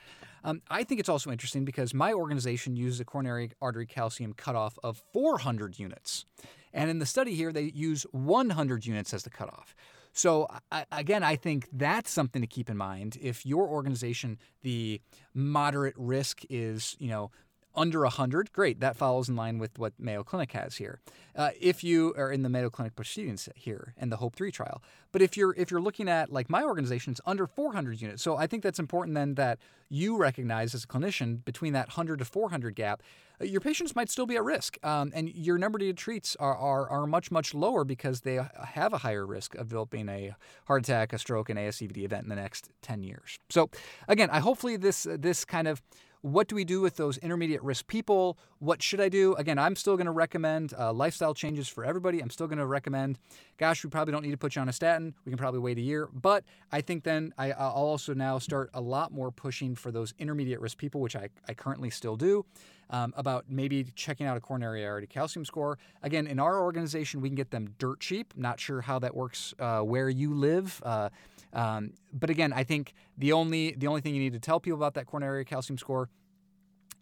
Um, 0.44 0.62
I 0.70 0.84
think 0.84 1.00
it's 1.00 1.10
also 1.10 1.32
interesting 1.32 1.66
because 1.66 1.94
my 1.94 2.14
organization 2.14 2.76
uses 2.76 3.00
a 3.00 3.06
coronary 3.06 3.52
artery 3.62 3.86
calcium 3.86 4.34
cutoff 4.34 4.78
of 4.84 5.02
400 5.14 5.80
units. 5.80 6.26
And 6.74 6.90
in 6.90 7.00
the 7.00 7.06
study 7.06 7.36
here, 7.36 7.52
they 7.54 7.72
use 7.74 8.06
100 8.12 8.86
units 8.86 9.14
as 9.14 9.24
the 9.24 9.30
cutoff. 9.30 9.76
So 10.14 10.48
I, 10.72 10.86
again, 10.92 11.24
I 11.24 11.36
think 11.36 11.68
that's 11.74 12.12
something 12.12 12.42
to 12.42 12.48
keep 12.48 12.70
in 12.70 12.78
mind. 12.78 13.18
If 13.22 13.46
your 13.46 13.68
organization, 13.68 14.38
the 14.62 15.02
moderate 15.34 15.96
risk 15.98 16.42
is, 16.50 16.96
you 17.00 17.10
know, 17.10 17.32
under 17.76 18.02
100, 18.02 18.52
great. 18.52 18.80
That 18.80 18.96
follows 18.96 19.30
in 19.30 19.36
line 19.36 19.58
with 19.58 19.78
what 19.80 19.94
Mayo 20.00 20.24
Clinic 20.24 20.52
has 20.52 20.78
here. 20.78 21.00
Uh, 21.36 21.50
if 21.60 21.84
you 21.84 22.14
are 22.18 22.32
in 22.32 22.44
the 22.44 22.50
Mayo 22.50 22.70
Clinic 22.70 22.96
proceedings 22.96 23.50
here 23.56 23.94
and 23.98 24.12
the 24.12 24.18
Hope 24.18 24.36
3 24.36 24.52
trial, 24.52 24.82
but 25.12 25.22
if 25.22 25.36
you're 25.36 25.54
if 25.56 25.72
you're 25.72 25.82
looking 25.82 26.08
at 26.08 26.32
like 26.32 26.50
my 26.50 26.64
organization, 26.64 27.12
it's 27.12 27.22
under 27.26 27.48
400 27.48 28.02
units. 28.02 28.22
So 28.22 28.36
I 28.36 28.48
think 28.48 28.64
that's 28.64 28.80
important 28.80 29.16
then 29.16 29.36
that 29.36 29.60
you 29.90 30.18
recognize 30.18 30.74
as 30.74 30.84
a 30.84 30.88
clinician 30.88 31.44
between 31.46 31.74
that 31.74 31.88
100 31.88 32.20
to 32.20 32.26
400 32.26 32.76
gap, 32.76 33.02
uh, 33.42 33.46
your 33.46 33.62
patients 33.62 33.96
might 33.96 34.10
still 34.10 34.26
be 34.26 34.36
at 34.36 34.44
risk, 34.44 34.78
um, 34.84 35.12
and 35.16 35.30
your 35.30 35.58
number 35.58 35.80
needed 35.80 35.98
treats 35.98 36.36
are, 36.40 36.56
are 36.56 36.88
are 36.90 37.08
much 37.08 37.32
much 37.32 37.54
lower 37.54 37.84
because 37.84 38.22
they 38.22 38.40
have 38.66 38.94
a 38.94 39.00
higher 39.00 39.26
risk 39.26 39.56
of 39.56 39.70
developing 39.70 40.10
a 40.10 40.36
heart 40.66 40.84
attack, 40.84 41.14
a 41.14 41.18
stroke, 41.18 41.50
an 41.50 41.58
ASCVD 41.58 42.04
event 42.04 42.24
in 42.24 42.30
the 42.30 42.36
next 42.36 42.70
10 42.82 43.04
years. 43.04 43.40
So 43.50 43.70
again, 44.08 44.30
I 44.30 44.40
hopefully 44.40 44.78
this 44.78 45.08
this 45.10 45.46
kind 45.46 45.68
of 45.68 45.82
what 46.24 46.48
do 46.48 46.56
we 46.56 46.64
do 46.64 46.80
with 46.80 46.96
those 46.96 47.18
intermediate 47.18 47.62
risk 47.64 47.86
people? 47.86 48.38
What 48.60 48.82
should 48.82 49.02
I 49.02 49.10
do? 49.10 49.36
Again, 49.36 49.60
I'm 49.60 49.76
still 49.76 49.98
going 49.98 50.06
to 50.06 50.12
recommend 50.12 50.74
uh, 50.74 50.94
lifestyle 50.94 51.34
changes 51.34 51.68
for 51.68 51.84
everybody. 51.84 52.22
I'm 52.22 52.30
still 52.30 52.48
going 52.48 52.60
to 52.60 52.66
recommend, 52.66 53.20
gosh, 53.58 53.84
we 53.84 53.90
probably 53.90 54.14
don't 54.14 54.24
need 54.24 54.32
to 54.32 54.38
put 54.38 54.56
you 54.56 54.62
on 54.62 54.70
a 54.70 54.74
statin. 54.74 55.14
We 55.26 55.32
can 55.32 55.38
probably 55.38 55.60
wait 55.60 55.78
a 55.78 55.82
year. 55.82 56.08
But 56.14 56.46
I 56.72 56.80
think 56.80 57.04
then 57.04 57.34
I, 57.38 57.48
will 57.48 57.56
also 57.58 58.14
now 58.14 58.40
start 58.40 58.70
a 58.74 58.80
lot 58.80 59.12
more 59.12 59.32
pushing 59.32 59.76
for 59.76 59.92
those 59.92 60.14
intermediate 60.18 60.62
risk 60.62 60.78
people, 60.78 61.02
which 61.02 61.18
I, 61.18 61.28
I 61.50 61.54
currently 61.56 61.90
still 61.90 62.16
do. 62.16 62.46
Um, 62.90 63.14
about 63.18 63.46
maybe 63.50 63.86
checking 63.96 64.28
out 64.28 64.38
a 64.38 64.40
coronary 64.40 64.86
artery 64.86 65.08
calcium 65.08 65.46
score. 65.46 65.80
Again, 66.04 66.28
in 66.28 66.40
our 66.40 66.62
organization, 66.62 67.22
we 67.22 67.30
can 67.30 67.36
get 67.36 67.50
them 67.50 67.74
dirt 67.80 68.00
cheap. 68.00 68.34
Not 68.36 68.60
sure 68.60 68.82
how 68.82 69.00
that 69.00 69.16
works 69.16 69.54
uh, 69.58 69.80
where 69.80 70.10
you 70.10 70.36
live. 70.36 70.80
Uh, 70.86 71.10
um, 71.54 71.94
but 72.12 72.30
again, 72.30 72.54
I 72.54 72.64
think 72.64 72.94
the 73.18 73.32
only 73.34 73.72
the 73.72 73.88
only 73.88 74.02
thing 74.02 74.14
you 74.14 74.22
need 74.22 74.34
to 74.34 74.40
tell 74.40 74.60
people 74.60 74.78
about 74.78 74.94
that 74.96 75.08
coronary 75.08 75.46
calcium 75.46 75.78
score 75.78 76.10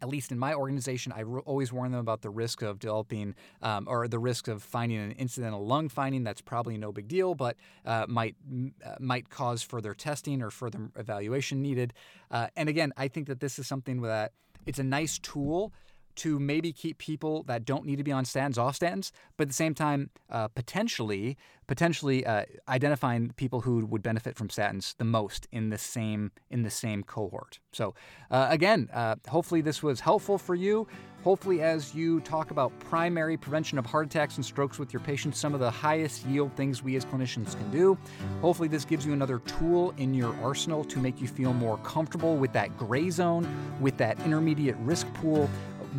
at 0.02 0.10
least 0.10 0.32
in 0.32 0.40
my 0.40 0.54
organization, 0.54 1.14
I 1.16 1.24
always 1.24 1.72
warn 1.72 1.92
them 1.92 2.00
about 2.00 2.22
the 2.22 2.30
risk 2.30 2.62
of 2.62 2.80
developing 2.80 3.36
um, 3.62 3.86
or 3.88 4.08
the 4.08 4.18
risk 4.18 4.48
of 4.48 4.64
finding 4.64 4.98
an 4.98 5.12
incidental 5.12 5.66
lung 5.66 5.90
finding. 5.90 6.24
That's 6.24 6.42
probably 6.42 6.78
no 6.78 6.92
big 6.92 7.08
deal, 7.08 7.36
but 7.36 7.56
uh, 7.86 8.06
might 8.08 8.36
uh, 8.84 8.96
might 9.00 9.30
cause 9.30 9.62
further 9.62 9.94
testing 9.94 10.42
or 10.42 10.50
further 10.50 10.90
evaluation 10.96 11.62
needed. 11.62 11.94
Uh, 12.32 12.48
and 12.56 12.68
again, 12.68 12.92
I 12.98 13.08
think 13.08 13.28
that 13.28 13.40
this 13.40 13.60
is 13.60 13.68
something 13.68 14.02
that 14.02 14.34
it's 14.66 14.80
a 14.80 14.84
nice 14.84 15.18
tool 15.20 15.74
to 16.18 16.40
maybe 16.40 16.72
keep 16.72 16.98
people 16.98 17.44
that 17.44 17.66
don't 17.66 17.86
need 17.86 17.98
to 17.98 18.04
be 18.04 18.12
on 18.12 18.24
statins 18.24 18.58
off 18.58 18.80
statins, 18.80 19.12
but 19.38 19.44
at 19.44 19.48
the 19.48 19.54
same 19.54 19.74
time, 19.74 20.10
uh, 20.30 20.48
potentially, 20.50 21.38
potentially 21.68 22.26
uh, 22.26 22.46
identifying 22.68 23.32
people 23.38 23.62
who 23.62 23.86
would 23.86 24.04
benefit 24.04 24.36
from 24.36 24.48
statins 24.50 24.96
the 24.98 25.06
most 25.06 25.48
in 25.52 25.70
the 25.70 25.78
same 25.78 26.32
in 26.50 26.64
the 26.64 26.70
same 26.70 27.04
cohort. 27.04 27.60
So, 27.72 27.94
uh, 28.30 28.48
again, 28.50 28.90
uh, 28.94 29.16
hopefully 29.28 29.62
this 29.62 29.82
was 29.82 30.00
helpful 30.00 30.38
for 30.38 30.56
you. 30.56 30.88
Hopefully, 31.24 31.62
as 31.62 31.94
you 31.94 32.20
talk 32.22 32.50
about 32.50 32.78
primary 32.80 33.38
prevention 33.38 33.78
of 33.78 33.86
heart 33.86 34.08
attacks 34.08 34.38
and 34.38 34.46
strokes 34.46 34.80
with 34.80 34.92
your 34.92 35.02
patients, 35.02 35.38
some 35.38 35.54
of 35.54 35.60
the 35.60 35.70
highest 35.70 36.26
yield 36.26 36.52
things 36.56 36.82
we 36.82 36.96
as 36.96 37.06
clinicians 37.06 37.56
can 37.56 37.70
do. 37.70 37.96
Hopefully, 38.42 38.68
this 38.68 38.86
gives 38.86 39.06
you 39.06 39.14
another 39.14 39.38
tool 39.40 39.94
in 39.98 40.16
your 40.16 40.36
arsenal 40.42 40.84
to 40.86 40.98
make 40.98 41.22
you 41.22 41.28
feel 41.28 41.54
more 41.54 41.78
comfortable 41.80 42.38
with 42.38 42.52
that 42.54 42.76
gray 42.76 43.12
zone, 43.12 43.48
with 43.80 43.98
that 43.98 44.20
intermediate 44.22 44.76
risk 44.78 45.06
pool, 45.14 45.48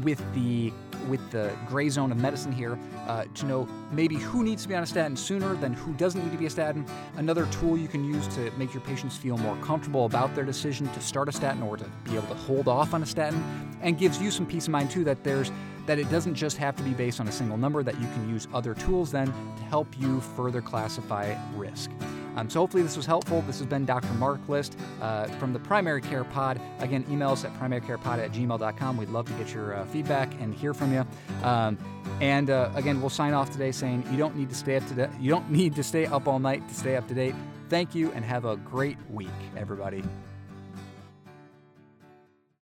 with 0.02 0.22
the 0.35 0.72
with 1.09 1.31
the 1.33 1.52
gray 1.66 1.88
zone 1.88 2.12
of 2.12 2.18
medicine 2.18 2.52
here 2.52 2.78
uh, 3.09 3.24
to 3.35 3.44
know 3.46 3.68
maybe 3.90 4.14
who 4.14 4.44
needs 4.44 4.62
to 4.62 4.68
be 4.68 4.74
on 4.74 4.85
a 4.85 4.87
statin 4.87 5.16
sooner 5.16 5.55
than 5.55 5.72
who 5.72 5.92
doesn't 5.94 6.22
need 6.22 6.31
to 6.31 6.38
be 6.38 6.46
a 6.46 6.50
statin. 6.50 6.87
Another 7.16 7.46
tool 7.46 7.76
you 7.76 7.88
can 7.88 8.05
use 8.05 8.28
to 8.37 8.50
make 8.52 8.72
your 8.72 8.83
patients 8.83 9.16
feel 9.16 9.37
more 9.38 9.57
comfortable 9.57 10.05
about 10.07 10.33
their 10.35 10.44
decision 10.44 10.87
to 10.92 11.00
start 11.00 11.28
a 11.28 11.33
statin 11.33 11.62
or 11.62 11.76
to 11.76 11.85
be 12.05 12.16
able 12.16 12.28
to 12.28 12.35
hold 12.35 12.68
off 12.68 12.94
on 12.94 13.02
a 13.02 13.07
statin, 13.07 13.42
and 13.83 13.98
gives 13.98 14.20
you 14.20 14.31
some 14.31 14.46
peace 14.46 14.66
of 14.66 14.70
mind 14.70 14.90
too 14.90 15.05
that 15.05 15.24
there's 15.24 15.50
that 15.87 15.98
it 15.98 16.09
doesn't 16.11 16.37
just 16.37 16.57
have 16.57 16.76
to 16.76 16.83
be 16.85 16.92
based 16.92 17.18
on 17.18 17.26
a 17.26 17.33
single 17.33 17.57
number, 17.57 17.83
that 17.83 18.00
you 18.00 18.07
can 18.09 18.28
use 18.28 18.46
other 18.55 18.72
tools 18.72 19.11
then 19.11 19.26
to 19.26 19.62
help 19.64 19.88
you 19.98 20.20
further 20.20 20.62
classify 20.62 21.35
risk. 21.57 21.90
Um, 22.37 22.49
so 22.49 22.61
hopefully 22.61 22.83
this 22.83 22.97
was 22.97 23.07
helpful. 23.07 23.42
This 23.42 23.59
has 23.59 23.66
been 23.66 23.85
Dr. 23.85 24.12
Mark 24.14 24.40
List 24.49 24.79
uh, 25.01 25.27
from 25.38 25.53
the 25.53 25.59
Primary 25.59 26.01
Care 26.01 26.25
Pod. 26.25 26.61
Again, 26.79 27.05
email 27.11 27.31
us 27.31 27.45
at 27.45 27.53
primarycarepod 27.59 28.18
at 28.18 28.33
gmail.com. 28.33 28.97
We'd 28.97 29.11
love 29.11 29.27
to 29.27 29.33
get 29.35 29.53
your 29.53 29.75
uh, 29.77 29.85
feedback 29.87 30.33
and 30.40 30.55
hear 30.55 30.75
from 30.75 30.92
you. 30.92 31.07
Um, 31.42 31.79
and 32.21 32.51
uh, 32.51 32.71
again, 32.75 33.01
we'll 33.01 33.11
sign 33.11 33.35
off 33.35 33.51
today 33.51 33.73
saying 33.73 34.05
you 34.11 34.16
don't 34.16 34.37
need 34.37 34.49
to 34.49 34.55
stay 34.55 34.77
up 34.77 34.87
to 34.88 34.95
date. 34.95 35.11
You 35.21 35.31
don't 35.31 35.51
need 35.62 35.75
to 35.77 35.83
stay 35.83 36.07
up 36.07 36.27
all 36.27 36.38
night 36.38 36.66
to 36.68 36.75
stay 36.75 36.97
up 36.97 37.07
to 37.09 37.14
date. 37.14 37.35
Thank 37.68 37.95
you 37.95 38.12
and 38.12 38.25
have 38.25 38.45
a 38.45 38.57
great 38.57 38.99
week, 39.11 39.31
everybody. 39.57 40.03